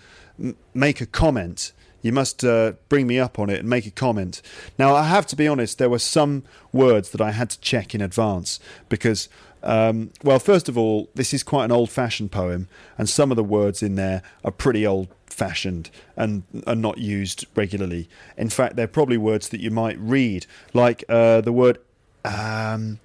make 0.74 1.02
a 1.02 1.06
comment. 1.06 1.72
You 2.02 2.12
must 2.12 2.44
uh, 2.44 2.74
bring 2.90 3.08
me 3.08 3.20
up 3.20 3.40
on 3.40 3.50
it 3.50 3.60
and 3.60 3.70
make 3.70 3.86
a 3.86 3.92
comment. 3.92 4.42
Now, 4.78 4.96
I 4.96 5.04
have 5.04 5.26
to 5.28 5.36
be 5.36 5.48
honest, 5.48 5.78
there 5.78 5.90
were 5.90 6.00
some 6.00 6.44
words 6.72 7.12
that 7.12 7.22
I 7.22 7.32
had 7.32 7.50
to 7.52 7.60
check 7.60 7.96
in 7.96 8.02
advance 8.02 8.60
because 8.90 9.30
um, 9.64 10.12
well, 10.22 10.40
first 10.40 10.68
of 10.68 10.78
all, 10.78 11.10
this 11.16 11.34
is 11.34 11.42
quite 11.42 11.66
an 11.66 11.72
old 11.72 11.90
fashioned 11.90 12.32
poem, 12.32 12.68
and 12.98 13.08
some 13.08 13.32
of 13.32 13.38
the 13.38 13.44
words 13.44 13.82
in 13.82 13.96
there 13.96 14.22
are 14.44 14.52
pretty 14.52 14.86
old 14.86 15.08
fashioned 15.26 15.90
and 16.16 16.44
are 16.68 16.76
not 16.76 16.98
used 16.98 17.46
regularly. 17.56 18.10
In 18.38 18.50
fact, 18.50 18.76
they're 18.76 18.88
probably 18.88 19.18
words 19.18 19.50
that 19.50 19.62
you 19.62 19.72
might 19.72 19.98
read, 20.00 20.46
like 20.74 21.04
uh, 21.08 21.40
the 21.42 21.54
word 21.54 21.80
um, 22.26 23.00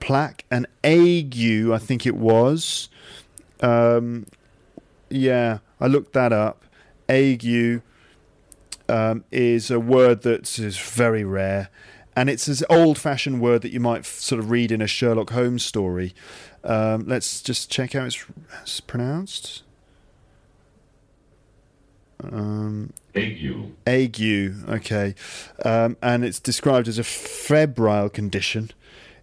plaque 0.00 0.44
and 0.50 0.66
ague, 0.82 1.70
I 1.70 1.78
think 1.78 2.06
it 2.06 2.16
was. 2.16 2.88
Um, 3.60 4.26
yeah, 5.08 5.58
I 5.80 5.86
looked 5.86 6.12
that 6.14 6.32
up. 6.32 6.64
Ague 7.08 7.82
um, 8.88 9.24
is 9.30 9.70
a 9.70 9.78
word 9.78 10.22
that 10.22 10.58
is 10.58 10.78
very 10.78 11.24
rare 11.24 11.68
and 12.16 12.28
it's 12.28 12.48
an 12.48 12.66
old-fashioned 12.68 13.40
word 13.40 13.62
that 13.62 13.72
you 13.72 13.80
might 13.80 14.04
sort 14.04 14.38
of 14.38 14.50
read 14.50 14.72
in 14.72 14.82
a 14.82 14.86
Sherlock 14.86 15.30
Holmes 15.30 15.64
story. 15.64 16.14
Um, 16.64 17.06
let's 17.06 17.40
just 17.40 17.70
check 17.70 17.92
how 17.92 18.04
it's, 18.04 18.24
it's 18.60 18.80
pronounced. 18.80 19.62
Um, 22.22 22.92
ague. 23.14 23.72
Ague, 23.86 24.68
okay, 24.68 25.14
um, 25.64 25.96
and 26.02 26.24
it's 26.24 26.40
described 26.40 26.88
as 26.88 26.98
a 26.98 27.04
febrile 27.04 28.10
condition 28.10 28.70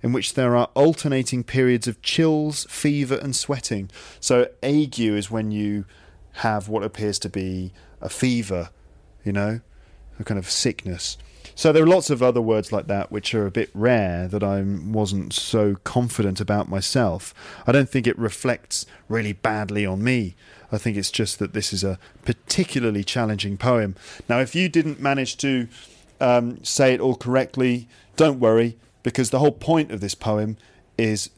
in 0.04 0.14
which 0.14 0.34
there 0.34 0.56
are 0.56 0.70
alternating 0.74 1.44
periods 1.44 1.88
of 1.88 2.02
chills, 2.02 2.66
fever, 2.70 3.16
and 3.16 3.36
sweating. 3.36 3.90
So 4.20 4.48
ague 4.64 5.00
is 5.00 5.32
when 5.32 5.52
you 5.52 5.86
have 6.34 6.70
what 6.70 6.84
appears 6.84 7.18
to 7.20 7.30
be 7.30 7.74
a 8.00 8.10
fever 8.10 8.70
you 9.28 9.34
know, 9.34 9.60
a 10.20 10.24
kind 10.24 10.40
of 10.40 10.50
sickness. 10.50 11.18
So 11.54 11.74
there 11.74 11.84
are 11.84 11.88
lots 11.88 12.10
of 12.10 12.24
other 12.24 12.42
words 12.42 12.72
like 12.72 12.88
that 12.88 13.12
which 13.12 13.36
are 13.36 13.46
a 13.46 13.52
bit 13.52 13.70
rare 13.74 14.28
that 14.30 14.42
I 14.42 14.62
wasn't 14.62 15.34
so 15.34 15.76
confident 15.84 16.40
about 16.40 16.70
myself. 16.70 17.34
I 17.68 17.74
don't 17.74 17.90
think 17.90 18.08
it 18.08 18.18
reflects 18.18 18.86
really 19.10 19.34
badly 19.34 19.86
on 19.86 20.02
me. 20.02 20.36
I 20.72 20.78
think 20.78 20.96
it's 20.96 21.12
just 21.12 21.40
that 21.40 21.54
this 21.54 21.74
is 21.74 21.84
a 21.84 22.00
particularly 22.24 23.04
challenging 23.04 23.58
poem. 23.58 23.96
Now, 24.30 24.40
if 24.40 24.56
you 24.56 24.70
didn't 24.70 25.02
manage 25.02 25.36
to 25.38 25.68
um, 26.22 26.64
say 26.64 26.94
it 26.94 27.02
all 27.02 27.16
correctly, 27.16 27.90
don't 28.16 28.40
worry, 28.40 28.78
because 29.08 29.30
the 29.30 29.40
whole 29.40 29.54
point 29.54 29.90
of 29.90 30.02
this 30.02 30.14
poem 30.14 30.58
is 30.98 31.30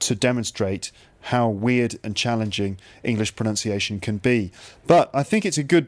to 0.00 0.12
demonstrate 0.12 0.90
how 1.20 1.48
weird 1.48 1.96
and 2.02 2.16
challenging 2.16 2.78
English 3.04 3.36
pronunciation 3.36 4.00
can 4.00 4.16
be. 4.16 4.50
But 4.88 5.08
I 5.14 5.22
think 5.22 5.46
it's 5.46 5.56
a 5.56 5.62
good 5.62 5.86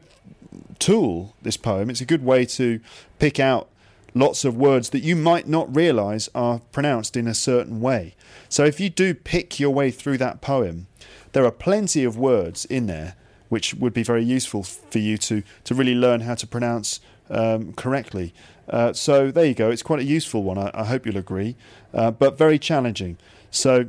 tool, 0.79 1.35
this 1.41 1.57
poem. 1.57 1.89
It's 1.89 1.99
a 1.99 2.05
good 2.05 2.23
way 2.23 2.45
to 2.45 2.79
pick 3.19 3.37
out 3.37 3.67
lots 4.15 4.45
of 4.45 4.55
words 4.55 4.91
that 4.91 5.03
you 5.03 5.17
might 5.17 5.45
not 5.45 5.75
realize 5.75 6.29
are 6.33 6.61
pronounced 6.71 7.17
in 7.17 7.27
a 7.27 7.33
certain 7.33 7.81
way. 7.81 8.15
So 8.47 8.63
if 8.63 8.79
you 8.79 8.89
do 8.89 9.13
pick 9.13 9.59
your 9.59 9.71
way 9.71 9.91
through 9.91 10.19
that 10.19 10.39
poem, 10.39 10.87
there 11.33 11.43
are 11.43 11.51
plenty 11.51 12.05
of 12.05 12.17
words 12.17 12.63
in 12.63 12.87
there 12.87 13.15
which 13.49 13.73
would 13.73 13.93
be 13.93 14.03
very 14.03 14.23
useful 14.23 14.63
for 14.63 14.99
you 14.99 15.17
to, 15.17 15.43
to 15.65 15.75
really 15.75 15.95
learn 15.95 16.21
how 16.21 16.35
to 16.35 16.47
pronounce 16.47 17.01
um, 17.29 17.73
correctly. 17.73 18.33
Uh, 18.69 18.93
so 18.93 19.31
there 19.31 19.45
you 19.45 19.53
go. 19.53 19.69
It's 19.69 19.83
quite 19.83 19.99
a 19.99 20.05
useful 20.05 20.43
one. 20.43 20.57
I, 20.57 20.71
I 20.73 20.85
hope 20.85 21.05
you'll 21.05 21.17
agree, 21.17 21.55
uh, 21.93 22.11
but 22.11 22.37
very 22.37 22.57
challenging. 22.57 23.17
So 23.51 23.87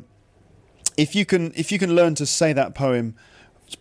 if 0.96 1.14
you 1.14 1.24
can 1.24 1.52
if 1.56 1.72
you 1.72 1.78
can 1.78 1.94
learn 1.94 2.14
to 2.16 2.26
say 2.26 2.52
that 2.52 2.74
poem 2.74 3.14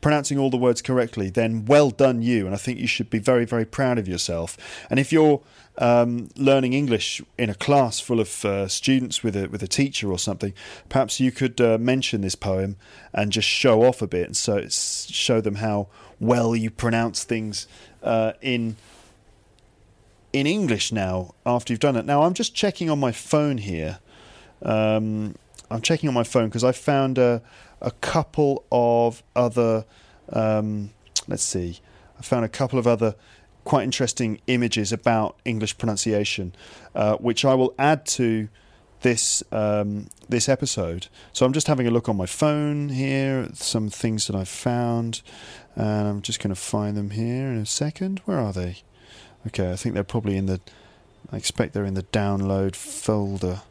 pronouncing 0.01 0.37
all 0.37 0.49
the 0.49 0.57
words 0.57 0.81
correctly, 0.81 1.29
then 1.29 1.65
well 1.65 1.89
done 1.89 2.21
you. 2.21 2.45
And 2.45 2.55
I 2.55 2.57
think 2.57 2.79
you 2.79 2.87
should 2.87 3.09
be 3.09 3.19
very, 3.19 3.45
very 3.45 3.65
proud 3.65 3.97
of 3.97 4.07
yourself. 4.07 4.57
And 4.89 4.99
if 4.99 5.11
you're 5.11 5.41
um, 5.77 6.29
learning 6.35 6.73
English 6.73 7.21
in 7.37 7.49
a 7.49 7.55
class 7.55 7.99
full 7.99 8.19
of 8.19 8.45
uh, 8.45 8.67
students 8.67 9.23
with 9.23 9.35
a 9.35 9.47
with 9.47 9.63
a 9.63 9.67
teacher 9.67 10.11
or 10.11 10.19
something, 10.19 10.53
perhaps 10.89 11.19
you 11.19 11.31
could 11.31 11.59
uh, 11.59 11.77
mention 11.77 12.21
this 12.21 12.35
poem 12.35 12.77
and 13.13 13.31
just 13.31 13.47
show 13.47 13.83
off 13.83 14.01
a 14.01 14.07
bit, 14.07 14.27
and 14.27 14.37
so 14.37 14.67
show 14.69 15.41
them 15.41 15.55
how 15.55 15.87
well 16.19 16.55
you 16.55 16.69
pronounce 16.69 17.23
things 17.23 17.67
uh, 18.01 18.33
in 18.41 18.75
in 20.33 20.47
English 20.47 20.91
now. 20.91 21.33
After 21.45 21.71
you've 21.71 21.79
done 21.79 21.95
it, 21.95 22.05
now 22.05 22.23
I'm 22.23 22.33
just 22.33 22.53
checking 22.53 22.89
on 22.89 22.99
my 22.99 23.11
phone 23.11 23.59
here. 23.59 23.99
Um, 24.61 25.35
I'm 25.71 25.81
checking 25.81 26.09
on 26.09 26.13
my 26.13 26.23
phone 26.23 26.49
because 26.49 26.63
I 26.63 26.71
found 26.71 27.17
a 27.17 27.41
a 27.81 27.91
couple 27.91 28.65
of 28.71 29.23
other. 29.35 29.85
Um, 30.31 30.91
let's 31.27 31.43
see. 31.43 31.79
I 32.17 32.23
found 32.23 32.45
a 32.45 32.49
couple 32.49 32.79
of 32.79 32.87
other 32.87 33.15
quite 33.63 33.83
interesting 33.83 34.41
images 34.47 34.91
about 34.91 35.37
English 35.45 35.77
pronunciation, 35.77 36.53
uh, 36.95 37.15
which 37.17 37.45
I 37.45 37.53
will 37.53 37.73
add 37.77 38.05
to 38.07 38.49
this 39.01 39.43
um, 39.51 40.07
this 40.27 40.49
episode. 40.49 41.07
So 41.33 41.45
I'm 41.45 41.53
just 41.53 41.67
having 41.67 41.87
a 41.87 41.91
look 41.91 42.09
on 42.09 42.17
my 42.17 42.25
phone 42.25 42.89
here, 42.89 43.47
at 43.49 43.57
some 43.57 43.89
things 43.89 44.27
that 44.27 44.35
I've 44.35 44.49
found, 44.49 45.21
and 45.75 46.07
I'm 46.07 46.21
just 46.21 46.39
going 46.39 46.53
to 46.53 46.59
find 46.59 46.97
them 46.97 47.11
here 47.11 47.47
in 47.47 47.57
a 47.57 47.65
second. 47.65 48.21
Where 48.25 48.39
are 48.39 48.53
they? 48.53 48.83
Okay, 49.47 49.71
I 49.71 49.75
think 49.75 49.95
they're 49.95 50.03
probably 50.03 50.37
in 50.37 50.45
the. 50.45 50.61
I 51.31 51.37
expect 51.37 51.73
they're 51.73 51.85
in 51.85 51.93
the 51.93 52.03
download 52.03 52.75
folder 52.75 53.61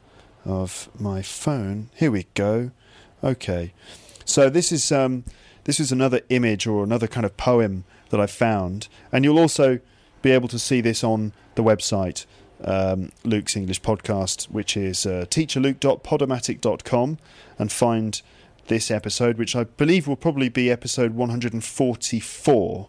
of 0.44 0.88
my 0.98 1.22
phone. 1.22 1.90
Here 1.94 2.10
we 2.10 2.26
go. 2.34 2.70
Okay, 3.22 3.72
so 4.24 4.50
this 4.50 4.72
is 4.72 4.90
um, 4.92 5.24
this 5.64 5.78
is 5.80 5.92
another 5.92 6.20
image 6.28 6.66
or 6.66 6.82
another 6.84 7.06
kind 7.06 7.24
of 7.24 7.36
poem 7.36 7.84
that 8.10 8.20
I 8.20 8.26
found, 8.26 8.88
and 9.10 9.24
you'll 9.24 9.38
also 9.38 9.80
be 10.20 10.30
able 10.30 10.48
to 10.48 10.58
see 10.58 10.80
this 10.80 11.02
on 11.02 11.32
the 11.54 11.62
website 11.62 12.26
um, 12.64 13.10
Luke's 13.24 13.56
English 13.56 13.82
Podcast, 13.82 14.44
which 14.44 14.76
is 14.76 15.06
uh, 15.06 15.26
teacherluke.podomatic.com, 15.28 17.18
and 17.58 17.72
find 17.72 18.22
this 18.68 18.90
episode, 18.90 19.38
which 19.38 19.56
I 19.56 19.64
believe 19.64 20.06
will 20.06 20.16
probably 20.16 20.48
be 20.48 20.70
episode 20.70 21.14
144. 21.14 22.88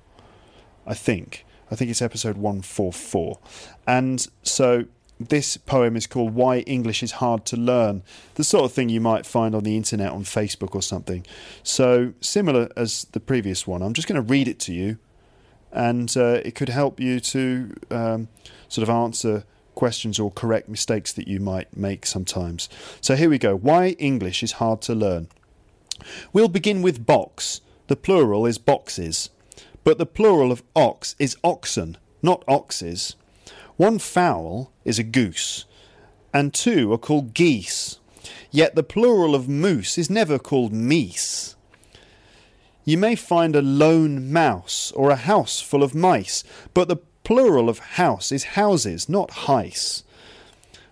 I 0.86 0.94
think. 0.94 1.46
I 1.74 1.76
think 1.76 1.90
it's 1.90 2.04
episode 2.04 2.38
144. 2.38 3.40
And 3.88 4.28
so 4.44 4.86
this 5.20 5.58
poem 5.58 5.96
is 5.96 6.06
called 6.06 6.36
Why 6.36 6.60
English 6.60 7.02
is 7.02 7.14
Hard 7.14 7.46
to 7.48 7.58
Learn, 7.58 8.04
the 8.36 8.44
sort 8.44 8.66
of 8.66 8.74
thing 8.74 8.90
you 8.90 9.02
might 9.02 9.26
find 9.26 9.56
on 9.56 9.64
the 9.64 9.76
internet 9.76 10.12
on 10.12 10.24
Facebook 10.24 10.76
or 10.76 10.84
something. 10.84 11.26
So, 11.64 12.14
similar 12.22 12.70
as 12.78 13.06
the 13.14 13.20
previous 13.20 13.66
one, 13.66 13.82
I'm 13.82 13.94
just 13.94 14.08
going 14.08 14.22
to 14.24 14.28
read 14.28 14.48
it 14.48 14.60
to 14.60 14.74
you, 14.74 15.00
and 15.72 16.16
uh, 16.16 16.42
it 16.46 16.54
could 16.54 16.70
help 16.70 17.00
you 17.00 17.20
to 17.20 17.74
um, 17.90 18.28
sort 18.68 18.88
of 18.88 18.94
answer 18.94 19.44
questions 19.74 20.20
or 20.20 20.30
correct 20.30 20.70
mistakes 20.70 21.12
that 21.14 21.28
you 21.28 21.40
might 21.40 21.76
make 21.76 22.06
sometimes. 22.06 22.70
So, 23.02 23.16
here 23.16 23.32
we 23.32 23.40
go 23.40 23.56
Why 23.56 23.90
English 23.98 24.44
is 24.44 24.54
Hard 24.54 24.84
to 24.84 24.94
Learn. 24.94 25.28
We'll 26.34 26.50
begin 26.50 26.84
with 26.84 27.08
box. 27.08 27.62
The 27.88 27.96
plural 27.96 28.46
is 28.46 28.60
boxes, 28.60 29.32
but 29.84 29.98
the 29.98 30.06
plural 30.06 30.52
of 30.52 30.64
ox 30.76 31.16
is 31.20 31.38
oxen, 31.44 31.98
not 32.22 32.44
oxes. 32.48 33.16
One 33.76 34.00
fowl 34.00 34.72
is 34.86 35.00
a 35.00 35.04
goose, 35.04 35.66
and 36.34 36.54
two 36.54 36.94
are 36.94 36.98
called 36.98 37.34
geese. 37.34 38.00
Yet 38.52 38.76
the 38.76 38.84
plural 38.84 39.36
of 39.36 39.50
moose 39.50 39.98
is 39.98 40.10
never 40.10 40.40
called 40.40 40.72
meese. 40.72 41.56
You 42.86 42.98
may 42.98 43.16
find 43.16 43.56
a 43.56 43.62
lone 43.62 44.32
mouse 44.32 44.92
or 44.96 45.10
a 45.10 45.16
house 45.16 45.60
full 45.60 45.84
of 45.84 45.96
mice, 45.96 46.44
but 46.74 46.88
the 46.88 46.98
plural 47.24 47.70
of 47.70 47.80
house 47.80 48.32
is 48.32 48.56
houses, 48.56 49.08
not 49.08 49.32
heis. 49.32 50.04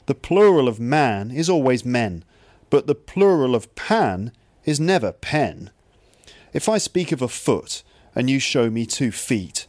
The 0.06 0.16
plural 0.16 0.68
of 0.68 0.80
man 0.80 1.32
is 1.32 1.50
always 1.50 1.86
men, 1.86 2.24
but 2.70 2.88
the 2.88 2.96
plural 2.96 3.56
of 3.56 3.74
pan 3.76 4.32
is 4.66 4.80
never 4.80 5.12
pen. 5.12 5.70
If 6.54 6.68
I 6.68 6.78
speak 6.78 7.12
of 7.12 7.22
a 7.22 7.28
foot, 7.28 7.84
and 8.16 8.30
you 8.30 8.40
show 8.40 8.70
me 8.70 8.86
two 8.86 9.12
feet, 9.12 9.68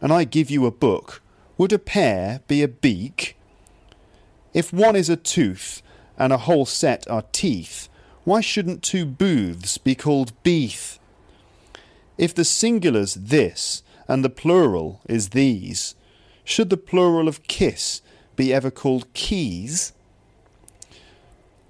and 0.00 0.12
I 0.12 0.24
give 0.24 0.50
you 0.50 0.66
a 0.66 0.70
book, 0.70 1.22
would 1.56 1.72
a 1.72 1.78
pear 1.78 2.40
be 2.48 2.62
a 2.62 2.68
beak? 2.68 3.36
If 4.52 4.72
one 4.72 4.96
is 4.96 5.08
a 5.08 5.16
tooth 5.16 5.82
and 6.18 6.32
a 6.32 6.38
whole 6.38 6.66
set 6.66 7.08
are 7.08 7.24
teeth, 7.32 7.88
why 8.24 8.40
shouldn't 8.40 8.82
two 8.82 9.04
booths 9.04 9.78
be 9.78 9.94
called 9.94 10.32
beeth? 10.42 10.98
If 12.18 12.34
the 12.34 12.44
singular's 12.44 13.14
this 13.14 13.82
and 14.06 14.24
the 14.24 14.30
plural 14.30 15.00
is 15.08 15.30
these, 15.30 15.94
should 16.44 16.70
the 16.70 16.76
plural 16.76 17.28
of 17.28 17.42
kiss 17.44 18.02
be 18.36 18.52
ever 18.52 18.70
called 18.70 19.12
keys? 19.14 19.92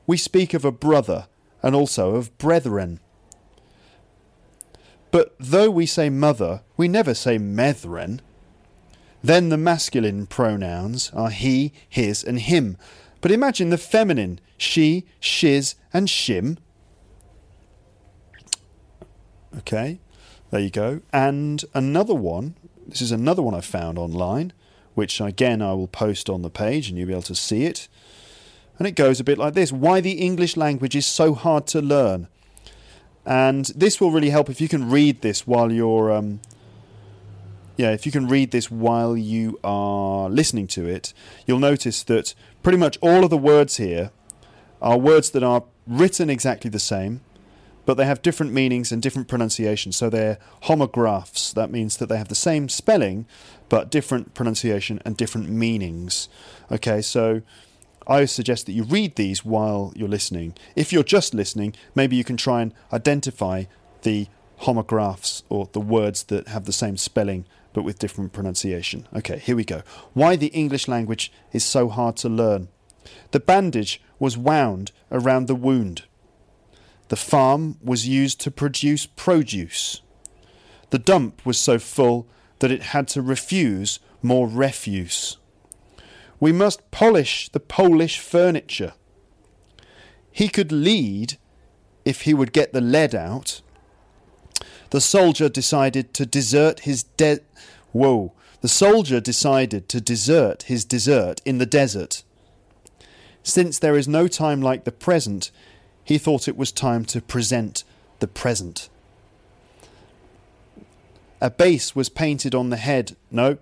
We 0.07 0.17
speak 0.17 0.53
of 0.53 0.65
a 0.65 0.73
brother 0.73 1.29
and 1.63 1.75
also 1.75 2.17
of 2.17 2.37
brethren. 2.39 3.01
But 5.13 5.37
though 5.39 5.71
we 5.71 5.87
say 5.87 6.11
mother, 6.11 6.63
we 6.77 6.89
never 6.89 7.15
say 7.15 7.39
metheren. 7.39 8.21
Then 9.23 9.51
the 9.51 9.57
masculine 9.57 10.27
pronouns 10.27 11.13
are 11.15 11.31
he, 11.31 11.73
his, 11.89 12.25
and 12.25 12.41
him. 12.41 12.77
But 13.21 13.31
imagine 13.31 13.71
the 13.71 13.79
feminine 13.79 14.41
she, 14.57 15.05
shiz, 15.21 15.77
and 15.93 16.09
shim. 16.09 16.57
Okay, 19.59 20.01
there 20.51 20.61
you 20.61 20.71
go. 20.71 21.03
And 21.13 21.65
another 21.75 22.15
one, 22.15 22.57
this 22.89 23.03
is 23.03 23.13
another 23.13 23.43
one 23.43 23.55
I 23.55 23.61
found 23.61 23.99
online, 23.99 24.53
which 24.95 25.21
again 25.21 25.61
I 25.61 25.75
will 25.75 25.89
post 25.89 26.31
on 26.31 26.43
the 26.43 26.51
page 26.51 26.89
and 26.89 26.99
you'll 26.99 27.09
be 27.09 27.13
able 27.13 27.23
to 27.23 27.35
see 27.35 27.65
it. 27.65 27.87
And 28.79 28.89
it 28.89 28.93
goes 28.93 29.21
a 29.21 29.25
bit 29.25 29.39
like 29.39 29.53
this 29.53 29.71
Why 29.73 30.01
the 30.01 30.13
English 30.13 30.57
language 30.57 30.97
is 30.97 31.07
so 31.07 31.35
hard 31.35 31.67
to 31.69 31.83
learn. 31.83 32.29
And 33.25 33.67
this 33.77 34.01
will 34.01 34.11
really 34.11 34.31
help 34.31 34.51
if 34.51 34.61
you 34.61 34.69
can 34.69 34.91
read 34.91 35.23
this 35.23 35.47
while 35.47 35.71
you're 35.71 36.11
um, 36.11 36.41
yeah, 37.77 37.91
if 37.91 38.05
you 38.05 38.13
can 38.13 38.29
read 38.29 38.51
this 38.51 38.71
while 38.71 39.17
you 39.17 39.59
are 39.65 40.29
listening 40.29 40.67
to 40.69 40.87
it, 40.87 41.15
you'll 41.47 41.59
notice 41.59 42.03
that 42.05 42.35
pretty 42.63 42.79
much 42.79 42.99
all 43.01 43.25
of 43.25 43.31
the 43.31 43.39
words 43.39 43.77
here 43.77 44.11
are 44.81 44.99
words 44.99 45.31
that 45.31 45.43
are 45.43 45.65
written 45.87 46.29
exactly 46.29 46.71
the 46.71 46.79
same, 46.79 47.23
but 47.87 47.95
they 47.95 48.05
have 48.05 48.23
different 48.23 48.53
meanings 48.53 48.93
and 48.93 49.01
different 49.01 49.29
pronunciations. 49.29 49.97
So 49.97 50.11
they're 50.11 50.39
homographs. 50.65 51.53
That 51.55 51.71
means 51.71 51.97
that 51.97 52.09
they 52.09 52.19
have 52.19 52.29
the 52.29 52.35
same 52.35 52.69
spelling, 52.69 53.27
but 53.69 53.91
different 53.91 54.35
pronunciation 54.35 55.01
and 55.05 55.17
different 55.17 55.49
meanings. 55.49 56.29
Okay, 56.71 57.01
so 57.01 57.43
I 58.07 58.25
suggest 58.25 58.67
that 58.67 58.73
you 58.73 58.85
read 58.85 59.17
these 59.17 59.45
while 59.45 59.93
you're 59.95 60.09
listening. 60.09 60.55
If 60.77 60.93
you're 60.93 61.03
just 61.03 61.35
listening, 61.35 61.75
maybe 61.95 62.17
you 62.17 62.25
can 62.25 62.37
try 62.37 62.63
and 62.63 62.75
identify 62.93 63.65
the 64.03 64.29
homographs 64.63 65.43
or 65.49 65.69
the 65.73 65.81
words 65.81 66.25
that 66.25 66.49
have 66.49 66.65
the 66.65 66.73
same 66.73 66.97
spelling 66.97 67.45
but 67.73 67.85
with 67.85 67.99
different 67.99 68.33
pronunciation. 68.33 69.07
Okay, 69.15 69.39
here 69.39 69.57
we 69.57 69.65
go. 69.65 69.83
Why 70.13 70.37
the 70.37 70.49
English 70.49 70.89
language 70.89 71.33
is 71.53 71.65
so 71.65 71.89
hard 71.89 72.17
to 72.19 72.29
learn. 72.29 72.69
The 73.31 73.41
bandage 73.41 74.01
was 74.19 74.37
wound 74.37 74.93
around 75.11 75.47
the 75.47 75.55
wound. 75.55 76.05
The 77.09 77.17
farm 77.17 77.79
was 77.83 78.09
used 78.09 78.41
to 78.41 78.51
produce 78.51 79.07
produce. 79.07 80.01
The 80.91 80.99
dump 80.99 81.45
was 81.45 81.59
so 81.59 81.79
full 81.79 82.29
that 82.61 82.71
it 82.71 82.83
had 82.83 83.09
to 83.09 83.23
refuse 83.23 83.99
more 84.23 84.47
refuse. 84.47 85.39
We 86.43 86.51
must 86.51 86.91
polish 86.91 87.49
the 87.51 87.61
Polish 87.61 88.19
furniture. 88.19 88.95
He 90.33 90.49
could 90.49 90.73
lead 90.73 91.39
if 92.05 92.23
he 92.23 92.35
would 92.35 92.53
get 92.53 92.73
the 92.73 92.81
lead 92.81 93.15
out. 93.15 93.61
The 94.91 95.01
soldier 95.01 95.49
decided 95.49 96.13
to 96.15 96.27
desert 96.27 96.81
his 96.81 97.05
de- 97.05 97.45
Whoa. 97.93 98.33
The 98.61 98.67
soldier 98.67 99.21
decided 99.21 99.89
to 99.91 100.01
desert 100.01 100.65
his 100.65 100.85
desert 100.85 101.41
in 101.45 101.59
the 101.59 101.73
desert. 101.81 102.25
Since 103.45 103.79
there 103.79 103.97
is 103.97 104.09
no 104.09 104.27
time 104.27 104.61
like 104.61 104.83
the 104.83 104.91
present, 104.91 105.53
he 106.03 106.19
thought 106.19 106.49
it 106.49 106.57
was 106.57 106.73
time 106.73 107.05
to 107.05 107.21
present 107.21 107.85
the 108.19 108.27
present. 108.27 108.89
A 111.41 111.51
bass 111.51 111.95
was 111.95 112.09
painted 112.09 112.53
on 112.53 112.71
the 112.71 112.79
head. 112.79 113.15
No, 113.31 113.59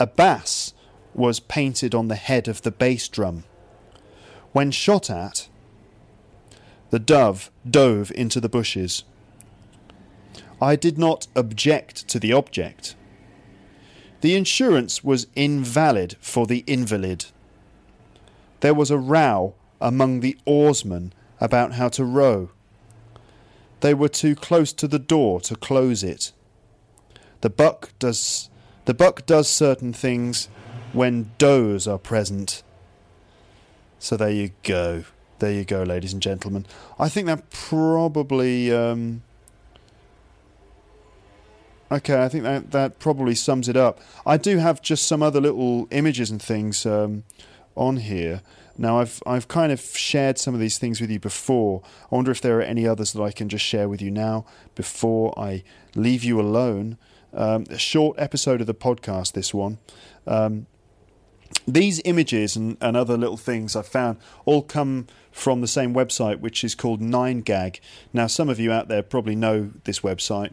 a 0.00 0.08
bass 0.08 0.74
was 1.14 1.40
painted 1.40 1.94
on 1.94 2.08
the 2.08 2.16
head 2.16 2.48
of 2.48 2.62
the 2.62 2.70
bass 2.70 3.08
drum. 3.08 3.44
When 4.52 4.70
shot 4.70 5.10
at, 5.10 5.48
the 6.90 6.98
dove 6.98 7.50
dove 7.68 8.12
into 8.14 8.40
the 8.40 8.48
bushes. 8.48 9.04
I 10.60 10.76
did 10.76 10.96
not 10.96 11.26
object 11.34 12.08
to 12.08 12.18
the 12.18 12.32
object. 12.32 12.94
The 14.20 14.36
insurance 14.36 15.02
was 15.02 15.26
invalid 15.34 16.16
for 16.20 16.46
the 16.46 16.64
invalid. 16.66 17.26
There 18.60 18.74
was 18.74 18.90
a 18.90 18.96
row 18.96 19.54
among 19.80 20.20
the 20.20 20.38
oarsmen 20.46 21.12
about 21.40 21.72
how 21.72 21.88
to 21.90 22.04
row. 22.04 22.50
They 23.80 23.92
were 23.92 24.08
too 24.08 24.34
close 24.34 24.72
to 24.74 24.88
the 24.88 24.98
door 24.98 25.40
to 25.42 25.56
close 25.56 26.02
it. 26.02 26.32
The 27.42 27.50
buck 27.50 27.90
does 27.98 28.48
the 28.86 28.94
buck 28.94 29.26
does 29.26 29.48
certain 29.48 29.92
things 29.92 30.48
when 30.94 31.32
does 31.38 31.86
are 31.86 31.98
present. 31.98 32.62
So 33.98 34.16
there 34.16 34.30
you 34.30 34.50
go. 34.62 35.04
There 35.40 35.52
you 35.52 35.64
go, 35.64 35.82
ladies 35.82 36.12
and 36.12 36.22
gentlemen. 36.22 36.64
I 36.98 37.08
think 37.08 37.26
that 37.26 37.50
probably 37.50 38.72
um, 38.72 39.22
Okay, 41.94 42.24
I 42.24 42.28
think 42.28 42.44
that 42.44 42.70
that 42.72 42.98
probably 42.98 43.34
sums 43.36 43.68
it 43.68 43.76
up. 43.76 44.00
I 44.26 44.36
do 44.36 44.58
have 44.58 44.82
just 44.82 45.06
some 45.06 45.22
other 45.22 45.40
little 45.40 45.86
images 45.90 46.30
and 46.30 46.42
things 46.42 46.84
um, 46.86 47.24
on 47.76 47.98
here. 47.98 48.42
Now 48.76 48.98
I've 48.98 49.22
I've 49.26 49.46
kind 49.46 49.70
of 49.70 49.80
shared 49.80 50.38
some 50.38 50.54
of 50.54 50.60
these 50.60 50.76
things 50.76 51.00
with 51.00 51.10
you 51.10 51.20
before. 51.20 51.82
I 52.10 52.16
wonder 52.16 52.32
if 52.32 52.40
there 52.40 52.58
are 52.58 52.62
any 52.62 52.86
others 52.86 53.12
that 53.12 53.22
I 53.22 53.30
can 53.30 53.48
just 53.48 53.64
share 53.64 53.88
with 53.88 54.02
you 54.02 54.10
now 54.10 54.44
before 54.74 55.38
I 55.38 55.62
leave 55.94 56.24
you 56.24 56.40
alone. 56.40 56.96
Um, 57.32 57.64
a 57.68 57.78
short 57.78 58.18
episode 58.18 58.60
of 58.60 58.66
the 58.66 58.74
podcast, 58.74 59.32
this 59.32 59.52
one. 59.52 59.78
Um, 60.26 60.66
these 61.66 62.00
images 62.04 62.56
and, 62.56 62.76
and 62.80 62.96
other 62.96 63.16
little 63.16 63.36
things 63.36 63.74
I've 63.74 63.86
found 63.86 64.18
all 64.44 64.62
come 64.62 65.06
from 65.32 65.60
the 65.60 65.68
same 65.68 65.94
website, 65.94 66.40
which 66.40 66.62
is 66.62 66.74
called 66.74 67.00
9gag. 67.00 67.80
Now, 68.12 68.26
some 68.26 68.48
of 68.48 68.60
you 68.60 68.72
out 68.72 68.88
there 68.88 69.02
probably 69.02 69.34
know 69.34 69.70
this 69.84 70.00
website. 70.00 70.52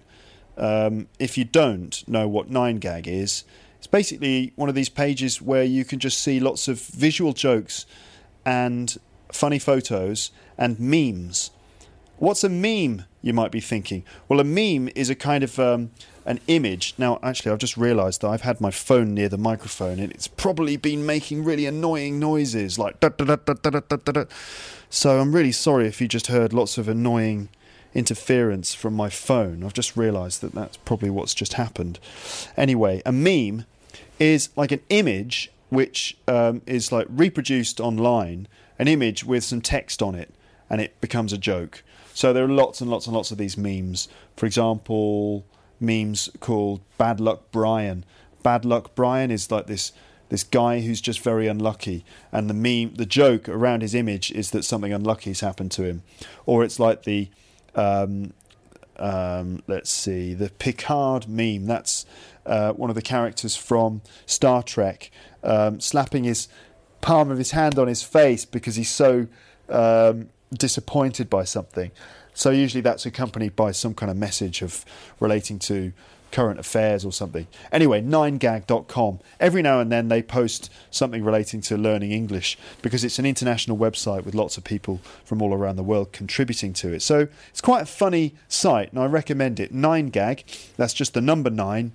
Um, 0.57 1.07
if 1.19 1.37
you 1.37 1.43
don't 1.43 2.07
know 2.07 2.27
what 2.27 2.49
9gag 2.49 3.07
is, 3.07 3.43
it's 3.77 3.87
basically 3.87 4.53
one 4.55 4.69
of 4.69 4.75
these 4.75 4.89
pages 4.89 5.41
where 5.41 5.63
you 5.63 5.83
can 5.83 5.99
just 5.99 6.19
see 6.19 6.39
lots 6.39 6.67
of 6.67 6.79
visual 6.79 7.33
jokes 7.33 7.85
and 8.45 8.97
funny 9.31 9.59
photos 9.59 10.31
and 10.57 10.79
memes. 10.79 11.51
What's 12.17 12.43
a 12.43 12.49
meme, 12.49 13.05
you 13.21 13.33
might 13.33 13.51
be 13.51 13.59
thinking? 13.59 14.03
Well, 14.27 14.39
a 14.39 14.43
meme 14.43 14.89
is 14.95 15.09
a 15.09 15.15
kind 15.15 15.43
of 15.43 15.59
um, 15.59 15.91
an 16.25 16.39
image. 16.47 16.93
Now, 16.97 17.19
actually, 17.23 17.51
I've 17.51 17.59
just 17.59 17.77
realised 17.77 18.21
that 18.21 18.27
I've 18.27 18.41
had 18.41 18.61
my 18.61 18.71
phone 18.71 19.13
near 19.13 19.29
the 19.29 19.37
microphone 19.37 19.99
and 19.99 20.11
it's 20.11 20.27
probably 20.27 20.77
been 20.77 21.05
making 21.05 21.43
really 21.43 21.65
annoying 21.65 22.19
noises 22.19 22.77
like 22.77 22.99
da 22.99 23.09
da 23.09 23.25
da 23.25 23.35
da 23.35 23.53
da 23.53 23.69
da 23.79 23.97
da 23.97 24.11
da. 24.11 24.23
So 24.89 25.19
I'm 25.19 25.33
really 25.33 25.51
sorry 25.51 25.87
if 25.87 26.01
you 26.01 26.07
just 26.07 26.27
heard 26.27 26.53
lots 26.53 26.77
of 26.77 26.87
annoying 26.87 27.49
interference 27.93 28.73
from 28.73 28.93
my 28.93 29.09
phone. 29.09 29.63
I've 29.63 29.73
just 29.73 29.97
realised 29.97 30.41
that 30.41 30.53
that's 30.53 30.77
probably 30.77 31.09
what's 31.09 31.33
just 31.33 31.53
happened. 31.53 31.99
Anyway, 32.57 33.01
a 33.05 33.11
meme 33.11 33.65
is 34.19 34.49
like 34.55 34.71
an 34.71 34.81
image 34.89 35.51
which 35.69 36.17
um, 36.27 36.61
is 36.65 36.91
like 36.91 37.07
reproduced 37.09 37.79
online, 37.79 38.47
an 38.77 38.87
image 38.87 39.23
with 39.23 39.43
some 39.43 39.61
text 39.61 40.01
on 40.01 40.15
it, 40.15 40.33
and 40.69 40.81
it 40.81 40.99
becomes 41.01 41.33
a 41.33 41.37
joke. 41.37 41.83
So 42.13 42.33
there 42.33 42.45
are 42.45 42.49
lots 42.49 42.81
and 42.81 42.89
lots 42.89 43.07
and 43.07 43.15
lots 43.15 43.31
of 43.31 43.37
these 43.37 43.57
memes. 43.57 44.07
For 44.35 44.45
example, 44.45 45.45
memes 45.79 46.29
called 46.39 46.81
Bad 46.97 47.19
Luck 47.19 47.51
Brian. 47.51 48.05
Bad 48.43 48.65
Luck 48.65 48.95
Brian 48.95 49.31
is 49.31 49.51
like 49.51 49.67
this 49.67 49.91
this 50.29 50.43
guy 50.45 50.79
who's 50.79 51.01
just 51.01 51.19
very 51.19 51.47
unlucky, 51.47 52.05
and 52.31 52.49
the 52.49 52.53
meme, 52.53 52.95
the 52.95 53.05
joke 53.05 53.49
around 53.49 53.81
his 53.81 53.93
image 53.93 54.31
is 54.31 54.51
that 54.51 54.63
something 54.63 54.93
unlucky 54.93 55.29
has 55.29 55.41
happened 55.41 55.71
to 55.71 55.83
him, 55.83 56.03
or 56.45 56.63
it's 56.63 56.79
like 56.79 57.03
the 57.03 57.27
um, 57.75 58.33
um, 58.95 59.61
let's 59.67 59.89
see, 59.89 60.33
the 60.33 60.49
Picard 60.49 61.27
meme. 61.27 61.65
That's 61.65 62.05
uh, 62.45 62.71
one 62.73 62.89
of 62.89 62.95
the 62.95 63.01
characters 63.01 63.57
from 63.57 64.01
Star 64.25 64.63
Trek, 64.63 65.11
um, 65.43 65.79
slapping 65.81 66.23
his 66.23 66.47
palm 67.01 67.31
of 67.31 67.37
his 67.37 67.51
hand 67.51 67.77
on 67.77 67.87
his 67.87 68.03
face 68.03 68.45
because 68.45 68.75
he's 68.75 68.89
so 68.89 69.27
um, 69.69 70.29
disappointed 70.53 71.29
by 71.29 71.43
something. 71.43 71.91
So 72.33 72.49
usually 72.49 72.81
that's 72.81 73.05
accompanied 73.05 73.55
by 73.55 73.71
some 73.71 73.93
kind 73.93 74.09
of 74.09 74.17
message 74.17 74.61
of 74.61 74.85
relating 75.19 75.59
to 75.59 75.93
current 76.31 76.59
affairs 76.59 77.03
or 77.03 77.11
something. 77.11 77.45
Anyway, 77.71 78.01
9gag.com. 78.01 79.19
Every 79.39 79.61
now 79.61 79.79
and 79.79 79.91
then 79.91 80.07
they 80.07 80.21
post 80.21 80.71
something 80.89 81.23
relating 81.23 81.61
to 81.61 81.77
learning 81.77 82.11
English 82.11 82.57
because 82.81 83.03
it's 83.03 83.19
an 83.19 83.25
international 83.25 83.77
website 83.77 84.23
with 84.23 84.33
lots 84.33 84.57
of 84.57 84.63
people 84.63 85.01
from 85.25 85.41
all 85.41 85.53
around 85.53 85.75
the 85.75 85.83
world 85.83 86.13
contributing 86.13 86.73
to 86.73 86.93
it. 86.93 87.01
So 87.01 87.27
it's 87.49 87.61
quite 87.61 87.83
a 87.83 87.85
funny 87.85 88.33
site 88.47 88.91
and 88.91 88.99
I 88.99 89.05
recommend 89.05 89.59
it. 89.59 89.73
9gag, 89.73 90.43
that's 90.77 90.93
just 90.93 91.13
the 91.13 91.21
number 91.21 91.49
9, 91.49 91.91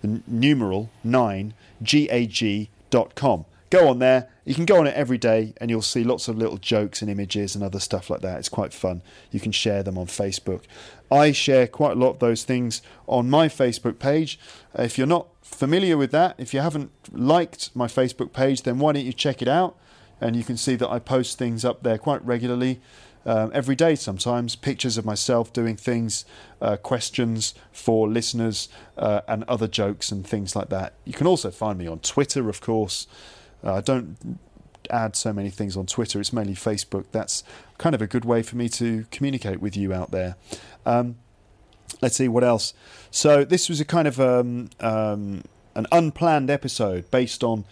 the 0.00 0.22
numeral 0.26 0.90
9, 1.02 1.54
G-A-G.com 1.82 3.46
go 3.72 3.88
on 3.88 3.98
there. 4.00 4.28
You 4.44 4.54
can 4.54 4.66
go 4.66 4.80
on 4.80 4.86
it 4.86 4.94
every 4.94 5.16
day 5.16 5.54
and 5.56 5.70
you'll 5.70 5.80
see 5.80 6.04
lots 6.04 6.28
of 6.28 6.36
little 6.36 6.58
jokes 6.58 7.00
and 7.00 7.10
images 7.10 7.54
and 7.54 7.64
other 7.64 7.80
stuff 7.80 8.10
like 8.10 8.20
that. 8.20 8.38
It's 8.38 8.50
quite 8.50 8.74
fun. 8.74 9.00
You 9.30 9.40
can 9.40 9.50
share 9.50 9.82
them 9.82 9.96
on 9.96 10.06
Facebook. 10.06 10.64
I 11.10 11.32
share 11.32 11.66
quite 11.66 11.92
a 11.92 12.00
lot 12.00 12.10
of 12.10 12.18
those 12.18 12.44
things 12.44 12.82
on 13.06 13.30
my 13.30 13.48
Facebook 13.48 13.98
page. 13.98 14.38
If 14.74 14.98
you're 14.98 15.06
not 15.06 15.28
familiar 15.40 15.96
with 15.96 16.10
that, 16.10 16.34
if 16.36 16.52
you 16.52 16.60
haven't 16.60 16.90
liked 17.12 17.74
my 17.74 17.86
Facebook 17.86 18.34
page, 18.34 18.62
then 18.62 18.78
why 18.78 18.92
don't 18.92 19.06
you 19.06 19.12
check 19.14 19.40
it 19.40 19.48
out? 19.48 19.78
And 20.20 20.36
you 20.36 20.44
can 20.44 20.58
see 20.58 20.76
that 20.76 20.90
I 20.90 20.98
post 20.98 21.38
things 21.38 21.64
up 21.64 21.82
there 21.82 21.96
quite 21.96 22.22
regularly. 22.26 22.78
Um, 23.24 23.52
every 23.54 23.76
day 23.76 23.94
sometimes 23.94 24.56
pictures 24.56 24.98
of 24.98 25.06
myself 25.06 25.52
doing 25.52 25.76
things 25.76 26.24
uh, 26.60 26.76
questions 26.76 27.54
for 27.70 28.08
listeners 28.08 28.68
uh, 28.98 29.20
and 29.28 29.44
other 29.44 29.68
jokes 29.68 30.10
and 30.10 30.26
things 30.26 30.56
like 30.56 30.70
that 30.70 30.94
you 31.04 31.12
can 31.12 31.28
also 31.28 31.52
find 31.52 31.78
me 31.78 31.86
on 31.86 32.00
twitter 32.00 32.48
of 32.48 32.60
course 32.60 33.06
I 33.64 33.80
don't 33.80 34.38
add 34.90 35.16
so 35.16 35.32
many 35.32 35.50
things 35.50 35.76
on 35.76 35.86
Twitter. 35.86 36.20
It's 36.20 36.32
mainly 36.32 36.54
Facebook. 36.54 37.06
That's 37.12 37.44
kind 37.78 37.94
of 37.94 38.02
a 38.02 38.06
good 38.06 38.24
way 38.24 38.42
for 38.42 38.56
me 38.56 38.68
to 38.70 39.06
communicate 39.10 39.60
with 39.60 39.76
you 39.76 39.92
out 39.92 40.10
there. 40.10 40.36
Um, 40.84 41.16
let's 42.00 42.16
see 42.16 42.28
what 42.28 42.44
else. 42.44 42.74
So 43.10 43.44
this 43.44 43.68
was 43.68 43.80
a 43.80 43.84
kind 43.84 44.08
of 44.08 44.20
um, 44.20 44.70
um, 44.80 45.44
an 45.74 45.86
unplanned 45.92 46.50
episode 46.50 47.10
based 47.10 47.42
on 47.42 47.64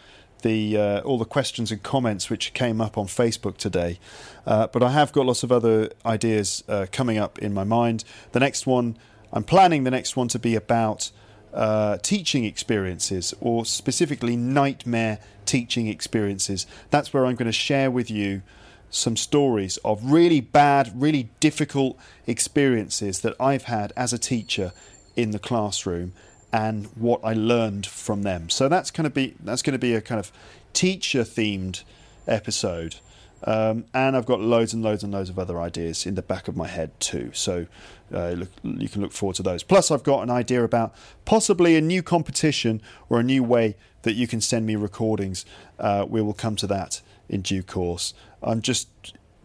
the 0.43 0.77
uh, 0.77 1.01
all 1.01 1.19
the 1.19 1.25
questions 1.25 1.71
and 1.71 1.83
comments 1.83 2.31
which 2.31 2.55
came 2.55 2.81
up 2.81 2.97
on 2.97 3.07
Facebook 3.07 3.57
today. 3.57 3.99
Uh, 4.47 4.67
but 4.69 4.83
I 4.83 4.91
have 4.91 5.13
got 5.13 5.27
lots 5.27 5.43
of 5.43 5.53
other 5.53 5.91
ideas 6.05 6.65
uh, 6.69 6.87
coming 6.91 7.19
up 7.19 7.39
in 7.39 7.53
my 7.53 7.65
mind. 7.65 8.05
The 8.33 8.41
next 8.41 8.67
one, 8.67 8.97
I'm 9.33 9.45
planning 9.45 9.85
the 9.85 9.91
next 9.91 10.17
one 10.17 10.29
to 10.29 10.39
be 10.39 10.55
about 10.55 11.11
uh, 11.53 11.99
teaching 11.99 12.45
experiences, 12.45 13.35
or 13.41 13.65
specifically 13.65 14.37
nightmare 14.37 15.19
teaching 15.47 15.89
experiences. 15.89 16.67
That's 16.91 17.13
where 17.13 17.27
I'm 17.27 17.35
going 17.35 17.47
to 17.47 17.53
share 17.53 17.91
with 17.91 18.11
you 18.11 18.43
some 18.91 19.17
stories 19.17 19.77
of 19.79 20.13
really 20.13 20.41
bad, 20.41 20.93
really 20.95 21.31
difficult 21.39 21.97
experiences 22.27 23.21
that 23.21 23.35
I've 23.41 23.65
had 23.65 23.93
as 23.97 24.13
a 24.13 24.19
teacher 24.19 24.73
in 25.17 25.31
the 25.31 25.39
classroom 25.39 26.13
and 26.53 26.87
what 26.97 27.21
I 27.23 27.33
learned 27.33 27.87
from 27.87 28.23
them. 28.23 28.51
So 28.51 28.69
that's 28.69 28.91
going 28.91 29.05
to 29.05 29.11
be 29.11 29.35
that's 29.41 29.63
going 29.63 29.73
to 29.73 29.79
be 29.79 29.95
a 29.95 30.01
kind 30.01 30.19
of 30.19 30.33
teacher 30.73 31.23
themed 31.23 31.83
episode. 32.27 32.97
Um, 33.45 33.85
and 33.95 34.17
I've 34.17 34.27
got 34.27 34.41
loads 34.41 34.75
and 34.75 34.83
loads 34.83 35.03
and 35.03 35.13
loads 35.13 35.31
of 35.31 35.39
other 35.39 35.61
ideas 35.61 36.07
in 36.07 36.15
the 36.15 36.23
back 36.23 36.49
of 36.49 36.57
my 36.57 36.67
head 36.67 36.99
too. 37.01 37.31
So 37.33 37.67
uh, 38.13 38.31
look, 38.31 38.49
you 38.63 38.89
can 38.89 39.01
look 39.03 39.13
forward 39.13 39.37
to 39.37 39.43
those. 39.43 39.63
Plus, 39.63 39.91
I've 39.91 40.03
got 40.03 40.23
an 40.23 40.31
idea 40.31 40.63
about 40.65 40.95
possibly 41.25 41.77
a 41.77 41.81
new 41.81 42.03
competition 42.03 42.83
or 43.09 43.21
a 43.21 43.23
new 43.23 43.43
way 43.43 43.77
that 44.03 44.13
you 44.13 44.27
can 44.27 44.41
send 44.41 44.67
me 44.67 44.77
recordings. 44.77 45.45
Uh, 45.79 46.07
we 46.09 46.21
will 46.21 46.35
come 46.35 46.57
to 46.57 46.67
that 46.67 47.01
in 47.29 47.41
due 47.41 47.63
course. 47.63 48.13
I'm 48.43 48.61
just, 48.61 48.89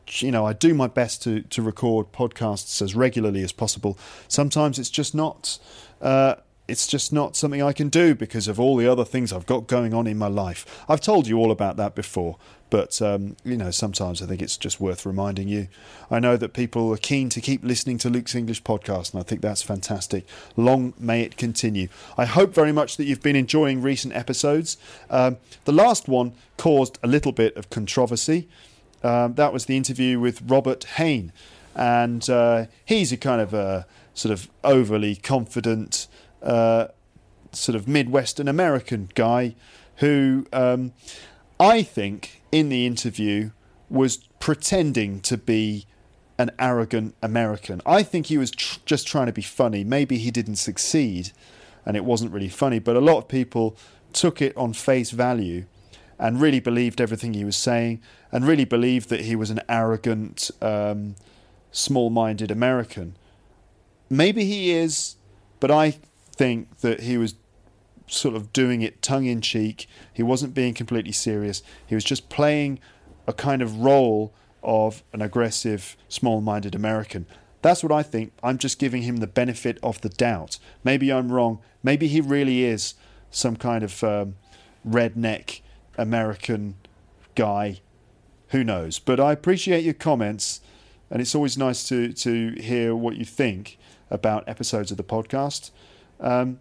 you 0.10 0.32
know, 0.32 0.46
I 0.46 0.54
do 0.54 0.74
my 0.74 0.88
best 0.88 1.24
to, 1.24 1.42
to 1.42 1.62
record 1.62 2.12
podcasts 2.12 2.82
as 2.82 2.96
regularly 2.96 3.44
as 3.44 3.52
possible. 3.52 3.98
Sometimes 4.28 4.80
it's 4.80 4.90
just 4.90 5.14
not. 5.14 5.60
Uh, 6.02 6.36
it's 6.68 6.88
just 6.88 7.14
not 7.14 7.36
something 7.36 7.62
I 7.62 7.74
can 7.74 7.90
do 7.90 8.16
because 8.16 8.48
of 8.48 8.60
all 8.60 8.76
the 8.76 8.88
other 8.88 9.06
things 9.06 9.32
I've 9.32 9.46
got 9.46 9.68
going 9.68 9.94
on 9.94 10.08
in 10.08 10.18
my 10.18 10.28
life. 10.28 10.84
I've 10.90 11.02
told 11.02 11.28
you 11.28 11.38
all 11.38 11.52
about 11.52 11.78
that 11.78 11.94
before, 11.94 12.38
but 12.70 13.00
um, 13.02 13.38
you 13.44 13.56
know, 13.56 13.70
sometimes 13.72 14.22
I 14.22 14.26
think 14.26 14.42
it's 14.42 14.58
just 14.58 14.80
worth 14.80 15.06
reminding 15.06 15.48
you. 15.48 15.68
I 16.10 16.20
know 16.20 16.38
that 16.38 16.54
people 16.54 16.92
are 16.92 16.98
keen 16.98 17.30
to 17.30 17.42
keep 17.42 17.64
listening 17.64 18.00
to 18.00 18.10
Luke's 18.10 18.34
English 18.34 18.64
podcast, 18.64 19.14
and 19.14 19.22
I 19.22 19.24
think 19.24 19.42
that's 19.42 19.62
fantastic. 19.62 20.26
Long 20.58 20.94
may 20.98 21.22
it 21.22 21.38
continue. 21.38 21.88
I 22.18 22.26
hope 22.26 22.54
very 22.54 22.72
much 22.72 22.98
that 22.98 23.06
you've 23.06 23.22
been 23.22 23.36
enjoying 23.36 23.82
recent 23.82 24.16
episodes. 24.16 24.78
Um, 25.10 25.38
the 25.66 25.72
last 25.72 26.08
one 26.08 26.34
caused 26.58 26.98
a 27.04 27.08
little 27.08 27.32
bit 27.32 27.56
of 27.56 27.70
controversy. 27.70 28.48
Um, 29.04 29.36
that 29.36 29.54
was 29.54 29.66
the 29.66 29.78
interview 29.78 30.20
with 30.20 30.42
Robert 30.42 30.84
Hain, 30.96 31.32
and 31.76 32.28
uh, 32.28 32.66
he's 32.84 33.12
a 33.12 33.18
kind 33.18 33.40
of 33.40 33.54
a 33.54 33.86
sort 34.16 34.32
of 34.32 34.50
overly 34.64 35.16
confident 35.16 36.08
uh, 36.46 36.88
sort 37.52 37.76
of 37.76 37.88
Midwestern 37.88 38.48
American 38.48 39.10
guy 39.16 39.56
who 39.98 40.46
um, 40.54 40.94
I 41.60 41.84
think 41.84 42.42
in 42.52 42.70
the 42.70 42.86
interview 42.86 43.52
was 43.90 44.18
pretending 44.40 45.22
to 45.22 45.38
be 45.38 45.86
an 46.38 46.52
arrogant 46.60 47.16
American. 47.22 47.82
I 47.86 48.04
think 48.04 48.28
he 48.28 48.38
was 48.38 48.52
tr- 48.52 48.80
just 48.86 49.08
trying 49.08 49.28
to 49.28 49.34
be 49.34 49.42
funny. 49.42 49.84
Maybe 49.84 50.18
he 50.18 50.32
didn't 50.32 50.58
succeed 50.58 51.32
and 51.86 51.96
it 51.96 52.04
wasn't 52.04 52.32
really 52.32 52.50
funny, 52.50 52.80
but 52.80 52.96
a 52.96 53.00
lot 53.00 53.18
of 53.20 53.28
people 53.28 53.78
took 54.12 54.42
it 54.42 54.56
on 54.58 54.74
face 54.74 55.12
value 55.12 55.66
and 56.18 56.42
really 56.42 56.60
believed 56.60 57.00
everything 57.00 57.34
he 57.34 57.46
was 57.46 57.56
saying 57.56 58.02
and 58.32 58.48
really 58.48 58.66
believed 58.66 59.10
that 59.10 59.22
he 59.22 59.36
was 59.36 59.50
an 59.50 59.62
arrogant, 59.70 60.50
um, 60.62 61.16
small 61.72 62.10
minded 62.10 62.52
American. 62.52 63.16
Maybe 64.10 64.46
he 64.46 64.72
is, 64.72 65.16
but 65.60 65.72
I 65.72 65.98
think 66.38 66.80
that 66.80 67.02
he 67.02 67.18
was 67.18 67.36
sort 68.08 68.36
of 68.36 68.54
doing 68.54 68.82
it 68.82 69.02
tongue 69.02 69.26
in 69.26 69.42
cheek. 69.42 69.88
He 70.14 70.24
wasn't 70.24 70.54
being 70.54 70.74
completely 70.74 71.12
serious. 71.12 71.64
He 71.86 71.96
was 71.96 72.04
just 72.04 72.30
playing 72.30 72.80
a 73.28 73.34
kind 73.34 73.62
of 73.62 73.80
role 73.80 74.34
of 74.64 75.04
an 75.14 75.22
aggressive, 75.22 75.96
small 76.08 76.42
minded 76.42 76.76
American. 76.76 77.26
That's 77.62 77.84
what 77.84 77.92
I 77.92 78.04
think. 78.04 78.32
I'm 78.44 78.58
just 78.58 78.78
giving 78.78 79.04
him 79.04 79.18
the 79.18 79.28
benefit 79.28 79.80
of 79.82 80.02
the 80.02 80.10
doubt. 80.10 80.60
Maybe 80.84 81.12
I'm 81.12 81.32
wrong. 81.32 81.60
Maybe 81.82 82.08
he 82.08 82.22
really 82.22 82.64
is 82.64 82.94
some 83.32 83.56
kind 83.56 83.84
of 83.84 84.04
um, 84.04 84.36
redneck 84.88 85.62
American 85.98 86.76
guy. 87.34 87.82
Who 88.50 88.64
knows? 88.64 89.00
But 89.00 89.20
I 89.20 89.32
appreciate 89.32 89.84
your 89.84 89.96
comments, 89.96 90.62
and 91.10 91.22
it's 91.22 91.34
always 91.34 91.58
nice 91.58 91.88
to, 91.90 92.14
to 92.14 92.52
hear 92.60 92.96
what 92.96 93.18
you 93.18 93.26
think 93.26 93.78
about 94.12 94.48
episodes 94.48 94.92
of 94.92 94.98
the 94.98 95.04
podcast. 95.04 95.72
Um, 96.20 96.60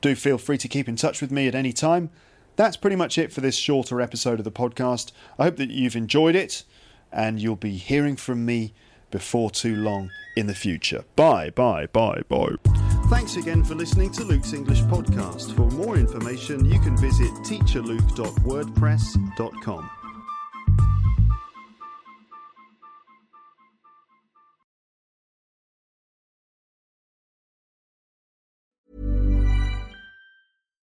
do 0.00 0.14
feel 0.14 0.38
free 0.38 0.58
to 0.58 0.68
keep 0.68 0.88
in 0.88 0.96
touch 0.96 1.20
with 1.20 1.30
me 1.30 1.48
at 1.48 1.54
any 1.54 1.72
time. 1.72 2.10
That's 2.56 2.76
pretty 2.76 2.96
much 2.96 3.18
it 3.18 3.32
for 3.32 3.40
this 3.40 3.56
shorter 3.56 4.00
episode 4.00 4.40
of 4.40 4.44
the 4.44 4.50
podcast. 4.50 5.12
I 5.38 5.44
hope 5.44 5.56
that 5.56 5.70
you've 5.70 5.96
enjoyed 5.96 6.34
it 6.34 6.64
and 7.12 7.40
you'll 7.40 7.56
be 7.56 7.76
hearing 7.76 8.16
from 8.16 8.44
me 8.44 8.74
before 9.10 9.50
too 9.50 9.76
long 9.76 10.10
in 10.36 10.46
the 10.46 10.54
future. 10.54 11.04
Bye, 11.16 11.50
bye, 11.50 11.86
bye, 11.86 12.22
bye. 12.28 12.54
Thanks 13.08 13.36
again 13.36 13.64
for 13.64 13.74
listening 13.74 14.12
to 14.12 14.22
Luke's 14.24 14.52
English 14.52 14.82
podcast. 14.82 15.56
For 15.56 15.70
more 15.76 15.96
information, 15.96 16.66
you 16.66 16.78
can 16.80 16.98
visit 16.98 17.30
teacherluke.wordpress.com. 17.44 19.90